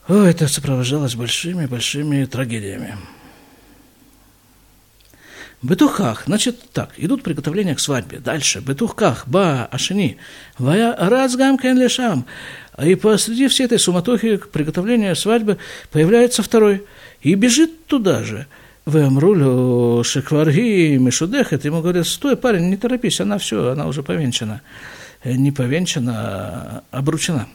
о, 0.08 0.24
это 0.24 0.48
сопровождалось 0.48 1.16
большими-большими 1.16 2.26
трагедиями. 2.26 2.98
Бетухах, 5.64 6.24
значит 6.28 6.70
так, 6.72 6.92
идут 6.98 7.24
приготовления 7.24 7.74
к 7.74 7.80
свадьбе. 7.80 8.20
Дальше, 8.20 8.60
бетухах, 8.60 9.28
ба, 9.28 9.66
ашини, 9.66 10.18
вая 10.60 10.96
разгам 10.96 11.60
лешам. 11.62 12.28
И 12.82 12.94
посреди 12.94 13.48
всей 13.48 13.66
этой 13.66 13.80
суматохи 13.80 14.38
к 14.38 14.50
приготовлению 14.50 15.16
свадьбы 15.16 15.58
появляется 15.92 16.44
второй 16.44 16.86
и 17.22 17.34
бежит 17.34 17.88
туда 17.88 18.24
же. 18.24 18.46
Вемрулю 18.88 20.02
Шекварги 20.06 20.96
Мишудехет, 20.96 21.66
ему 21.66 21.82
говорят, 21.82 22.08
стой, 22.08 22.38
парень, 22.38 22.70
не 22.70 22.78
торопись, 22.78 23.20
она 23.20 23.38
все, 23.38 23.72
она 23.72 23.86
уже 23.86 24.02
повенчана. 24.02 24.62
Э, 25.24 25.34
не 25.34 25.52
повенчана, 25.52 26.14
а 26.14 26.84
обручена. 26.92 27.48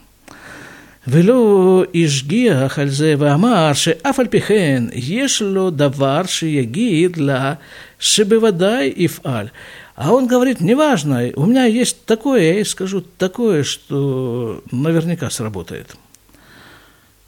Вело 1.07 1.85
Ижгия 1.91 2.69
Хальзева 2.69 3.33
Амарши 3.33 3.97
Афальпихен 4.03 4.91
Ешло 4.93 5.71
Даварши 5.71 6.45
Яги 6.45 7.07
для 7.07 7.59
Шибевадай 7.97 8.93
ифаль. 8.95 9.51
А 9.95 10.13
он 10.13 10.27
говорит, 10.27 10.61
неважно, 10.61 11.31
у 11.35 11.47
меня 11.47 11.65
есть 11.65 12.05
такое, 12.05 12.41
я 12.41 12.53
ей 12.53 12.65
скажу 12.65 13.01
такое, 13.01 13.63
что 13.63 14.63
наверняка 14.71 15.31
сработает. 15.31 15.95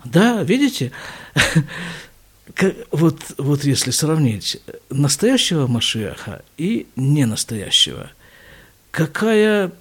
Да, 0.04 0.44
видите? 0.44 0.91
вот, 2.91 3.20
вот 3.38 3.63
если 3.63 3.91
сравнить 3.91 4.62
настоящего 4.89 5.68
Машиаха 5.68 6.44
и 6.58 6.88
ненастоящего, 6.96 8.12
какая 8.91 9.72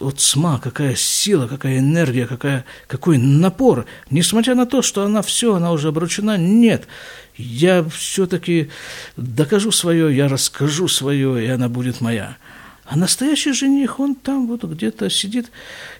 вот 0.00 0.18
сма, 0.18 0.58
какая 0.58 0.94
сила, 0.94 1.46
какая 1.46 1.78
энергия, 1.78 2.26
какая, 2.26 2.64
какой 2.86 3.18
напор. 3.18 3.84
Несмотря 4.10 4.54
на 4.54 4.64
то, 4.64 4.80
что 4.80 5.04
она 5.04 5.20
все, 5.20 5.54
она 5.54 5.72
уже 5.72 5.88
обручена, 5.88 6.38
нет. 6.38 6.88
Я 7.36 7.84
все-таки 7.84 8.70
докажу 9.16 9.70
свое, 9.70 10.14
я 10.16 10.26
расскажу 10.26 10.88
свое, 10.88 11.44
и 11.44 11.48
она 11.48 11.68
будет 11.68 12.00
моя. 12.00 12.38
А 12.84 12.96
настоящий 12.96 13.52
жених, 13.52 14.00
он 14.00 14.14
там 14.14 14.48
вот 14.48 14.64
где-то 14.64 15.10
сидит 15.10 15.50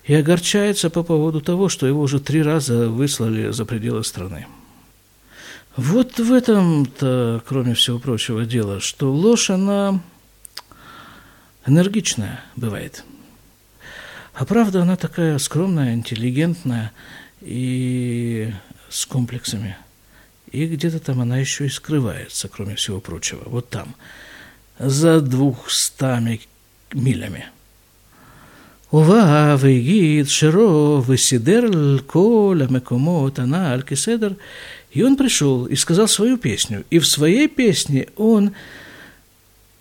и 0.05 0.15
огорчается 0.15 0.91
по 0.91 1.03
поводу 1.03 1.41
того, 1.41 1.69
что 1.69 1.87
его 1.87 2.01
уже 2.01 2.19
три 2.19 2.43
раза 2.43 2.89
выслали 2.89 3.53
за 3.53 3.65
пределы 3.65 4.03
страны. 4.03 4.47
Вот 5.76 6.20
в 6.20 6.32
этом-то, 6.32 7.44
кроме 7.48 7.74
всего 7.74 8.00
прочего, 8.00 8.46
дело, 8.46 8.80
что 8.80 9.12
ложь, 9.12 9.50
она 9.50 10.02
энергичная 11.66 12.44
бывает – 12.56 13.16
а 14.36 14.44
правда, 14.44 14.82
она 14.82 14.98
такая 14.98 15.38
скромная, 15.38 15.94
интеллигентная 15.94 16.92
и 17.40 18.52
с 18.90 19.06
комплексами. 19.06 19.78
И 20.52 20.66
где-то 20.68 21.00
там 21.00 21.22
она 21.22 21.38
еще 21.38 21.66
и 21.66 21.70
скрывается, 21.70 22.50
кроме 22.50 22.76
всего 22.76 23.00
прочего. 23.00 23.44
Вот 23.46 23.70
там, 23.70 23.96
за 24.78 25.22
двухстами 25.22 26.42
милями. 26.94 27.46
ובא 28.94 29.56
והגיד 29.60 30.28
שירו 30.28 31.04
וסידר 31.08 31.98
כל 32.06 32.62
המקומות 32.70 33.40
הנ"ל 33.40 33.82
כסדר, 33.86 34.34
и 34.93 35.03
он 35.03 35.17
пришел 35.17 35.67
и 35.67 35.77
сказал 35.77 36.09
свою 36.09 36.37
песню. 36.37 36.85
И 36.91 36.99
в 36.99 37.07
своей 37.07 37.49
песне 37.49 38.09
он 38.17 38.53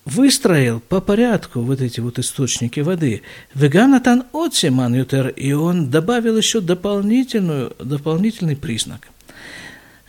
выстроил 0.05 0.79
по 0.79 1.01
порядку 1.01 1.61
вот 1.61 1.81
эти 1.81 1.99
вот 1.99 2.19
источники 2.19 2.79
воды. 2.79 3.21
Веганатан 3.53 4.23
отсеман 4.33 4.95
ютер, 4.95 5.29
и 5.29 5.51
он 5.53 5.89
добавил 5.89 6.37
еще 6.37 6.61
дополнительную, 6.61 7.75
дополнительный 7.79 8.55
признак. 8.55 9.07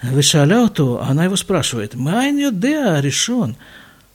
Вышаляуту, 0.02 1.00
она 1.00 1.24
его 1.24 1.36
спрашивает, 1.36 1.94
«Майн 1.94 2.38
юдеа 2.38 3.00
решен?» 3.00 3.56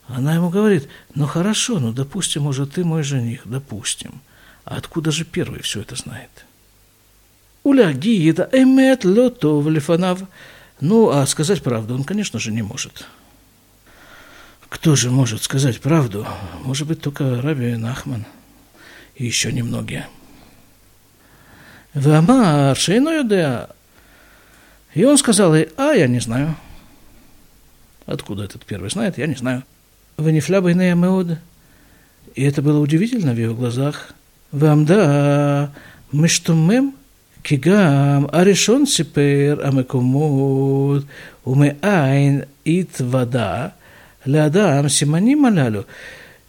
Она 0.08 0.36
ему 0.36 0.50
говорит, 0.50 0.88
ну 1.16 1.26
хорошо, 1.26 1.80
ну 1.80 1.92
допустим, 1.92 2.44
может, 2.44 2.74
ты 2.74 2.84
мой 2.84 3.02
жених, 3.04 3.42
допустим. 3.46 4.22
А 4.64 4.78
откуда 4.78 5.12
же 5.12 5.26
первый 5.26 5.62
все 5.62 5.82
это 5.82 5.96
знает? 5.96 6.30
Уля 7.64 7.92
гиида 7.92 8.50
эмет 8.52 9.04
лотов 9.04 9.68
лифанав. 9.68 10.22
Ну, 10.82 11.10
а 11.10 11.26
сказать 11.26 11.64
правду 11.64 11.96
он, 11.96 12.04
конечно 12.04 12.40
же, 12.40 12.52
не 12.52 12.62
может. 12.62 13.06
Кто 14.70 14.96
же 14.96 15.10
может 15.10 15.44
сказать 15.44 15.80
правду? 15.80 16.28
Может 16.64 16.88
быть, 16.88 17.02
только 17.02 17.42
Раби 17.42 17.76
Нахман 17.76 18.26
и 19.16 19.26
еще 19.26 19.52
немногие. 19.52 20.08
Вамар 21.94 22.76
Шейноюдеа. 22.76 23.70
И 24.94 25.06
он 25.06 25.18
сказал 25.18 25.56
ей, 25.56 25.70
а 25.78 25.94
я 25.94 26.08
не 26.08 26.20
знаю. 26.20 26.56
Откуда 28.06 28.44
этот 28.44 28.66
первый 28.66 28.90
знает, 28.90 29.18
я 29.18 29.28
не 29.28 29.36
знаю. 29.36 29.64
Вы 30.18 30.32
не 30.32 30.42
флябайная 30.42 30.94
меод. 30.96 31.38
И 32.36 32.44
это 32.44 32.62
было 32.62 32.80
удивительно 32.80 33.34
в 33.34 33.38
его 33.38 33.56
глазах. 33.56 34.14
Вам 34.52 34.86
да, 34.86 35.72
мы 36.12 36.28
что 36.28 36.54
мем 36.54 36.96
כי 37.46 37.58
גם 37.58 38.26
הראשון 38.32 38.86
סיפר 38.86 39.60
המקומות 39.64 41.04
ומאין 41.48 42.42
התוודע 42.66 43.68
לאדם 44.26 44.90
סימנים 44.90 45.46
הללו. 45.46 45.82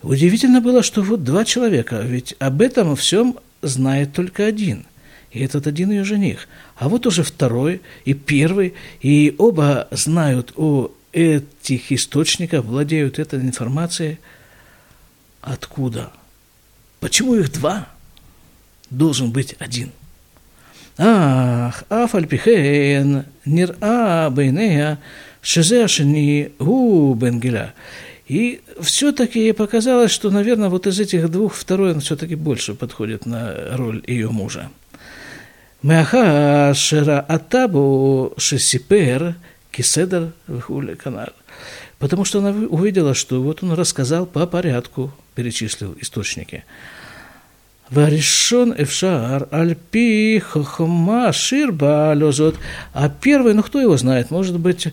Удивительно 0.02 0.60
было, 0.60 0.82
что 0.82 1.02
вот 1.02 1.24
два 1.24 1.44
человека, 1.44 2.00
ведь 2.00 2.34
об 2.38 2.62
этом 2.62 2.94
всем 2.96 3.38
знает 3.60 4.12
только 4.12 4.46
один. 4.46 4.86
И 5.32 5.40
этот 5.40 5.66
один 5.66 5.90
ее 5.90 6.04
жених. 6.04 6.48
А 6.76 6.88
вот 6.88 7.06
уже 7.06 7.22
второй 7.24 7.82
и 8.04 8.14
первый, 8.14 8.74
и 9.00 9.34
оба 9.36 9.88
знают 9.90 10.52
о 10.56 10.92
этих 11.12 11.92
источниках, 11.92 12.64
владеют 12.64 13.18
этой 13.18 13.40
информацией. 13.40 14.18
Откуда? 15.40 16.12
Почему 17.00 17.34
их 17.34 17.52
два? 17.52 17.88
Должен 18.90 19.30
быть 19.32 19.56
один– 19.58 19.90
Ах, 20.97 21.83
афальпихен, 21.89 23.25
нир-а 23.45 24.29
бейнея, 24.29 24.99
шезе 25.41 25.85
ашени 25.85 26.51
гу 26.59 27.13
бенгеля. 27.13 27.73
И 28.27 28.61
все-таки 28.79 29.39
ей 29.39 29.53
показалось, 29.53 30.11
что, 30.11 30.29
наверное, 30.29 30.69
вот 30.69 30.87
из 30.87 30.99
этих 30.99 31.29
двух 31.29 31.53
второй 31.53 31.93
он 31.93 31.99
все-таки 31.99 32.35
больше 32.35 32.73
подходит 32.73 33.25
на 33.25 33.75
роль 33.75 34.03
ее 34.07 34.29
мужа. 34.29 34.69
מאחר 35.83 36.73
שראתה 36.73 37.65
шесипер 38.37 39.33
киседер 39.71 40.31
וכולי 40.47 40.95
канал. 40.95 41.29
Потому 41.97 42.25
что 42.25 42.39
она 42.39 42.51
увидела, 42.67 43.13
что 43.13 43.41
вот 43.41 43.63
он 43.63 43.73
рассказал 43.73 44.25
по 44.25 44.45
порядку, 44.45 45.13
перечислил 45.35 45.95
источники. 45.99 46.63
Варишон 47.90 48.74
Эфшар, 48.76 49.48
Альпи, 49.50 50.38
Хохма, 50.38 51.32
Ширба, 51.32 52.14
Лозот. 52.16 52.56
А 52.92 53.08
первый, 53.08 53.54
ну 53.54 53.62
кто 53.62 53.80
его 53.80 53.96
знает, 53.96 54.30
может 54.30 54.58
быть, 54.58 54.88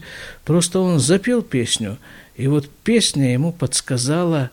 просто 0.46 0.80
он 0.80 1.00
запел 1.00 1.42
песню– 1.42 1.98
и 2.36 2.48
вот 2.48 2.70
песня 2.84 3.32
ему 3.32 3.52
подсказала, 3.52 4.50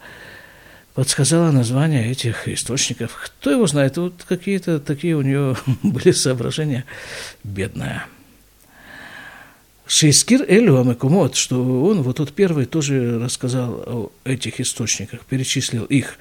подсказала 0.94 1.50
название 1.50 2.10
этих 2.10 2.46
источников. 2.48 3.18
Кто 3.24 3.50
его 3.50 3.66
знает, 3.66 3.96
вот 3.96 4.24
какие-то 4.28 4.80
такие 4.80 5.16
у 5.16 5.22
нее 5.22 5.56
были 5.82 6.12
соображения 6.12 6.84
бедная. 7.42 8.06
Шейскир 9.86 10.44
Элю 10.48 10.78
Амекумот, 10.78 11.34
что 11.34 11.84
он 11.84 12.02
вот 12.02 12.18
тот 12.18 12.32
первый 12.32 12.66
тоже 12.66 13.18
рассказал 13.18 13.72
о 13.86 14.12
этих 14.24 14.60
источниках, 14.60 15.24
перечислил 15.24 15.84
их. 15.84 16.16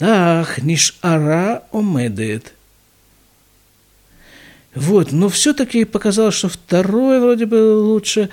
Ах, 0.00 0.62
нишара 0.62 1.62
омедет. 1.72 2.54
Вот, 4.74 5.12
но 5.12 5.28
все-таки 5.28 5.84
показалось, 5.84 6.36
что 6.36 6.48
второй 6.48 7.20
вроде 7.20 7.46
бы 7.46 7.74
лучше, 7.74 8.30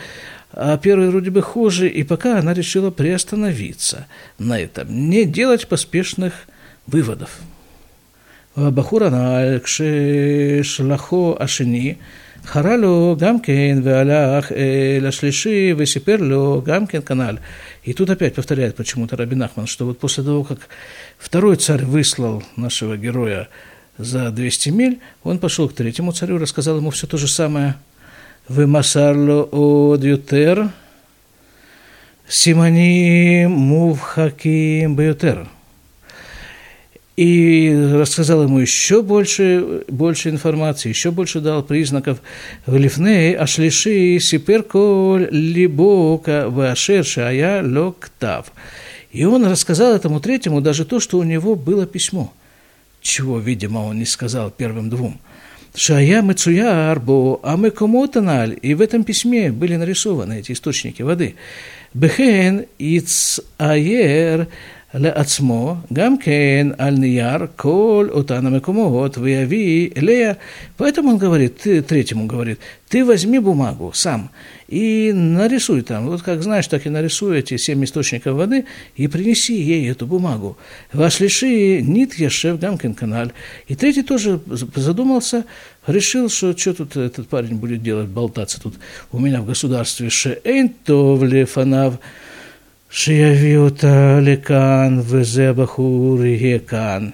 а 0.54 0.78
первый 0.78 1.10
вроде 1.10 1.32
бы 1.32 1.42
хуже, 1.42 1.90
и 1.90 2.04
пока 2.04 2.40
она 2.40 2.54
решила 2.54 2.92
приостановиться 2.92 4.08
на 4.38 4.60
этом, 4.60 5.10
не 5.10 5.26
делать 5.26 5.68
поспешных 5.68 6.34
выводов. 6.86 7.42
הבחור 8.58 9.04
הנ"ל, 9.04 9.60
כששלחו 9.60 11.36
השני, 11.40 11.96
חרה 12.46 12.78
לו 12.78 13.16
גם 13.20 13.42
כן 13.42 13.78
והלך 13.84 14.52
э, 14.52 14.56
לשלישי 15.02 15.74
וסיפר 15.78 16.16
לו 16.20 16.62
גם 16.66 16.86
כן 16.86 17.02
канал. 17.02 17.38
и 17.85 17.95
тут 17.95 18.11
опять 18.11 18.35
повторяет 18.35 18.77
почему-то 18.77 19.17
Рабин 19.17 19.43
Ахман, 19.43 19.67
что 19.67 19.87
вот 19.87 19.99
после 19.99 20.23
того, 20.23 20.45
как 20.45 20.69
второй 21.19 21.57
царь 21.57 21.85
выслал 21.85 22.43
нашего 22.55 22.97
героя 22.97 23.49
за 23.99 24.31
200 24.31 24.69
миль, 24.71 25.01
он 25.25 25.39
пошел 25.39 25.69
к 25.69 25.75
третьему 25.75 26.13
царю, 26.13 26.39
рассказал 26.39 26.77
ему 26.77 26.91
все 26.91 27.07
то 27.07 27.19
же 27.19 27.27
самое. 27.27 27.75
«Вы 28.49 28.67
масарло 28.67 29.49
о 29.51 29.97
дютер, 29.97 30.71
симони 32.29 33.47
мувхаким 33.47 34.97
бютер». 34.97 35.49
И 37.23 37.73
рассказал 37.73 38.43
ему 38.43 38.59
еще 38.59 39.01
больше, 39.01 39.85
больше 39.87 40.29
информации, 40.29 40.89
еще 40.89 41.13
больше 41.13 41.39
дал 41.39 41.63
признаков. 41.63 42.21
Лифней 42.67 43.37
ашлиши 43.37 44.19
сиперколь 44.19 45.29
либока 45.31 46.47
вашер 46.49 47.05
шая 47.05 47.63
локтав. 47.63 48.53
И 49.13 49.25
он 49.25 49.47
рассказал 49.47 49.95
этому 49.95 50.19
третьему 50.19 50.61
даже 50.61 50.85
то, 50.85 50.99
что 50.99 51.19
у 51.19 51.23
него 51.23 51.55
было 51.55 51.87
письмо, 51.87 52.33
чего, 53.01 53.39
видимо, 53.39 53.87
он 53.87 54.01
не 54.01 54.05
сказал 54.05 54.51
первым 54.51 54.91
двум– 54.91 55.21
Шая 55.75 56.21
Мецуяр 56.21 57.01
Бо 57.01 57.41
Амекомотаналь, 57.43 58.59
и 58.61 58.75
в 58.75 58.83
этом 58.83 59.05
письме 59.05 59.51
были 59.51 59.77
нарисованы 59.77 60.41
эти 60.41 60.53
источники 60.53 61.01
воды. 61.01 61.35
Бехен 61.95 62.67
Иц 62.79 63.41
Аер 63.57 64.49
לעצמו, 64.94 65.76
גם 65.94 66.18
כן 66.18 66.68
על 66.78 66.96
נייר, 66.96 67.46
כל 67.56 68.08
אותן 68.12 68.46
המקומות, 68.46 69.18
ויביא 69.18 69.90
אליה. 69.98 70.34
Поэтому 70.78 71.10
он 71.10 71.18
говорит, 71.18 71.58
ты, 71.58 71.82
третьему 71.82 72.26
говорит, 72.28 72.60
ты 72.88 73.04
возьми 73.04 73.40
бумагу 73.40 73.92
сам 73.94 74.30
и 74.68 75.12
нарисуй 75.14 75.82
там, 75.82 76.08
вот 76.08 76.22
как 76.22 76.44
знаешь, 76.44 76.68
так 76.68 76.86
и 76.86 76.90
нарисуй 76.90 77.40
эти 77.40 77.58
семь 77.58 77.84
источников 77.84 78.36
воды 78.36 78.66
и 78.96 79.08
принеси 79.08 79.54
ей 79.54 79.90
эту 79.90 80.06
бумагу. 80.06 80.58
Ваш 80.92 81.20
лиши 81.20 81.82
нит 81.82 82.16
ешев 82.16 82.60
гамкин 82.60 82.94
канал. 82.94 83.32
И 83.68 83.76
третий 83.76 84.04
тоже 84.04 84.42
задумался, 84.76 85.46
решил, 85.86 86.30
что 86.30 86.58
что 86.58 86.74
тут 86.74 86.98
этот 86.98 87.28
парень 87.30 87.56
будет 87.56 87.82
делать, 87.82 88.08
болтаться 88.08 88.62
тут 88.62 88.76
у 89.12 89.20
меня 89.20 89.42
в 89.42 89.46
государстве. 89.46 90.10
Шеэйн 90.10 90.70
товле 90.86 91.46
фанав. 91.46 92.00
שיביא 92.92 93.58
אותה 93.58 94.20
לכאן, 94.22 95.00
וזה 95.04 95.50
הבחור 95.50 96.26
יהיה 96.26 96.60
כאן. 96.60 97.10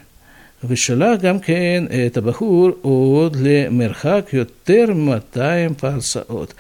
ושלח 0.64 1.20
גם 1.22 1.40
כן 1.40 1.86
את 2.08 2.18
הבחור 2.18 2.70
עוד 2.82 3.38
למרחק 3.40 4.30
יותר 4.34 4.86
מ-200 4.94 5.74
парсаот. 5.82 6.54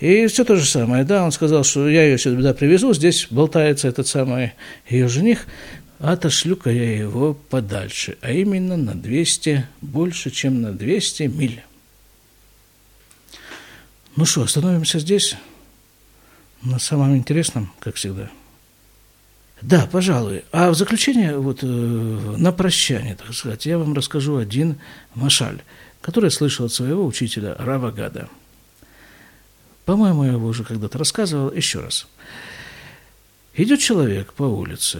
И 0.00 0.26
все 0.28 0.44
то 0.44 0.54
же 0.54 0.64
самое, 0.64 1.02
да, 1.02 1.24
он 1.24 1.32
сказал, 1.32 1.64
что 1.64 1.88
я 1.88 2.04
ее 2.04 2.18
сюда 2.18 2.54
привезу, 2.54 2.94
здесь 2.94 3.26
болтается 3.30 3.88
этот 3.88 4.06
самый 4.06 4.52
ее 4.88 5.08
жених, 5.08 5.46
отошлю-ка 5.98 6.70
я 6.70 6.96
его 6.98 7.34
подальше, 7.34 8.16
а 8.20 8.30
именно 8.30 8.76
на 8.76 8.94
200, 8.94 9.66
больше, 9.80 10.30
чем 10.30 10.62
на 10.62 10.72
200 10.72 11.24
миль. 11.24 11.62
Ну 14.14 14.24
что, 14.24 14.42
остановимся 14.42 15.00
здесь, 15.00 15.34
на 16.62 16.78
самом 16.78 17.16
интересном, 17.16 17.72
как 17.80 17.96
всегда – 17.96 18.38
да, 19.63 19.87
пожалуй. 19.91 20.43
А 20.51 20.71
в 20.71 20.75
заключение, 20.75 21.37
вот 21.37 21.59
э, 21.63 21.65
на 21.65 22.51
прощание, 22.51 23.15
так 23.15 23.33
сказать, 23.33 23.65
я 23.65 23.77
вам 23.77 23.93
расскажу 23.93 24.37
один 24.37 24.77
машаль, 25.15 25.61
который 26.01 26.25
я 26.25 26.31
слышал 26.31 26.65
от 26.65 26.73
своего 26.73 27.05
учителя 27.05 27.55
Рава 27.57 27.91
Гада. 27.91 28.27
По-моему, 29.85 30.25
я 30.25 30.33
его 30.33 30.47
уже 30.47 30.63
когда-то 30.63 30.97
рассказывал. 30.97 31.51
Еще 31.51 31.79
раз. 31.79 32.07
Идет 33.55 33.79
человек 33.79 34.33
по 34.33 34.43
улице 34.43 34.99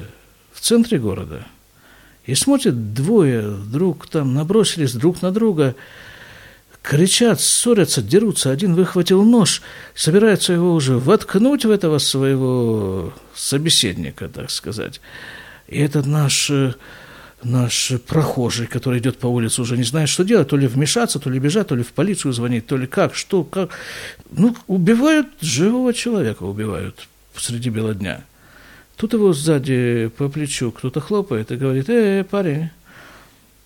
в 0.54 0.62
центре 0.62 0.97
города 0.97 1.45
и 2.26 2.34
смотрит 2.34 2.93
двое 2.93 3.49
вдруг 3.49 4.08
там 4.08 4.34
набросились 4.34 4.93
друг 4.93 5.21
на 5.21 5.32
друга– 5.32 5.76
кричат, 6.84 7.39
ссорятся, 7.41 8.04
дерутся. 8.04 8.52
Один 8.52 8.76
выхватил 8.76 9.24
нож, 9.24 9.63
собирается 9.96 10.54
его 10.54 10.74
уже 10.74 11.00
воткнуть 11.00 11.65
в 11.65 11.72
этого 11.72 11.98
своего 11.98 13.13
собеседника, 13.34 14.30
так 14.30 14.52
сказать. 14.52 15.02
И 15.67 15.80
этот 15.80 16.06
наш, 16.06 16.52
наш 17.41 17.93
прохожий, 18.06 18.67
который 18.67 19.00
идет 19.00 19.17
по 19.17 19.28
улице, 19.28 19.62
уже 19.62 19.78
не 19.78 19.84
знает, 19.84 20.10
что 20.10 20.24
делать, 20.24 20.50
то 20.50 20.58
ли 20.58 20.67
вмешаться, 20.67 21.19
то 21.19 21.30
ли 21.30 21.39
бежать, 21.39 21.69
то 21.69 21.76
ли 21.76 21.84
в 21.84 21.93
полицию 21.93 22.34
звонить, 22.34 22.67
то 22.67 22.78
ли 22.78 22.86
как, 22.86 23.15
что, 23.15 23.43
как. 23.43 23.72
Ну, 24.30 24.56
убивают 24.67 25.28
живого 25.41 25.93
человека, 25.93 26.43
убивают 26.43 27.08
среди 27.36 27.69
бела 27.69 27.96
дня. 27.96 28.24
Тут 28.98 29.13
его 29.13 29.34
сзади 29.34 30.12
по 30.17 30.30
плечу 30.30 30.72
кто-то 30.72 31.00
хлопает 31.00 31.52
и 31.52 31.56
говорит, 31.56 31.89
э, 31.89 32.26
парень, 32.30 32.69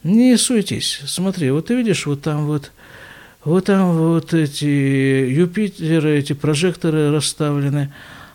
не 0.03 0.37
суетись, 0.37 1.01
смотри, 1.05 1.49
вот 1.51 1.65
ты 1.65 1.75
видишь, 1.75 2.05
вот 2.05 2.21
там 2.21 2.45
вот 2.45 2.71
вот 3.47 3.63
там 3.63 3.95
вот 3.95 4.33
эти 4.33 4.65
Юпитеры, 4.65 6.19
эти 6.19 6.33
прожекторы 6.33 7.11
расставлены, 7.11 7.93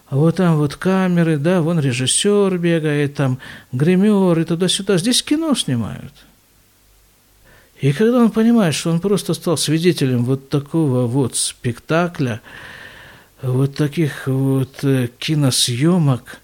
а 0.08 0.16
вот 0.16 0.36
там 0.36 0.56
вот 0.56 0.76
камеры, 0.76 1.36
да, 1.36 1.60
вон 1.60 1.78
режиссер 1.78 2.56
бегает, 2.56 3.14
там 3.16 3.38
гример 3.72 4.38
и 4.38 4.44
туда-сюда. 4.44 4.96
Здесь 4.96 5.22
кино 5.22 5.54
снимают. 5.54 6.14
И 7.82 7.92
когда 7.92 8.20
он 8.20 8.30
понимает, 8.30 8.74
что 8.74 8.90
он 8.90 9.00
просто 9.00 9.34
стал 9.34 9.58
свидетелем 9.58 10.24
вот 10.24 10.48
такого 10.48 11.06
вот 11.06 11.36
спектакля, 11.36 12.40
вот 13.42 13.74
таких 13.76 14.26
вот 14.26 14.82
э, 14.82 15.08
киносъемок, 15.18 16.38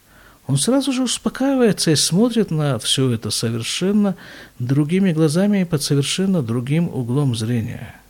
он 0.47 0.59
сразу 0.59 0.93
же 0.93 1.05
успокаивается 1.05 1.91
и 1.91 1.97
смотрит 1.97 2.51
на 2.51 2.79
все 2.79 3.13
это 3.13 3.31
совершенно 3.31 4.15
другими 4.59 5.13
глазами 5.13 5.63
и 5.63 5.65
под 5.65 5.83
совершенно 5.83 6.43
другим 6.43 6.91
углом 6.91 7.35
зрения– 7.35 7.95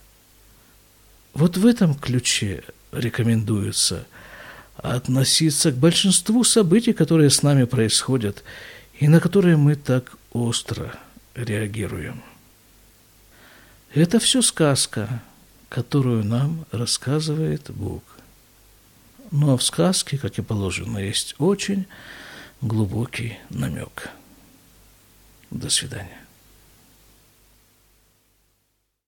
Вот 1.39 1.57
в 1.57 1.65
этом 1.67 1.95
ключе 1.95 2.65
рекомендуется 2.91 4.09
относиться 4.77 5.71
к 5.71 5.77
большинству 5.77 6.43
событий, 6.43 6.93
которые 6.93 7.31
с 7.31 7.45
нами 7.45 7.63
происходят, 7.63 8.43
и 8.99 9.07
на 9.07 9.21
которые 9.21 9.57
мы 9.57 9.77
так 9.77 10.17
остро 10.33 10.99
реагируем. 11.37 12.25
Это 13.95 14.19
все 14.19 14.43
сказка, 14.43 15.23
которую 15.69 16.25
нам 16.25 16.67
рассказывает 16.73 17.71
Бог. 17.71 18.03
Но 19.31 19.57
в 19.57 19.63
сказке, 19.63 20.19
как 20.19 20.41
и 20.41 20.43
положено, 20.43 20.99
есть 20.99 21.37
очень 21.39 21.87
глубокий 22.61 23.39
намек. 23.49 24.11
До 25.53 25.71
свидания. 25.71 26.19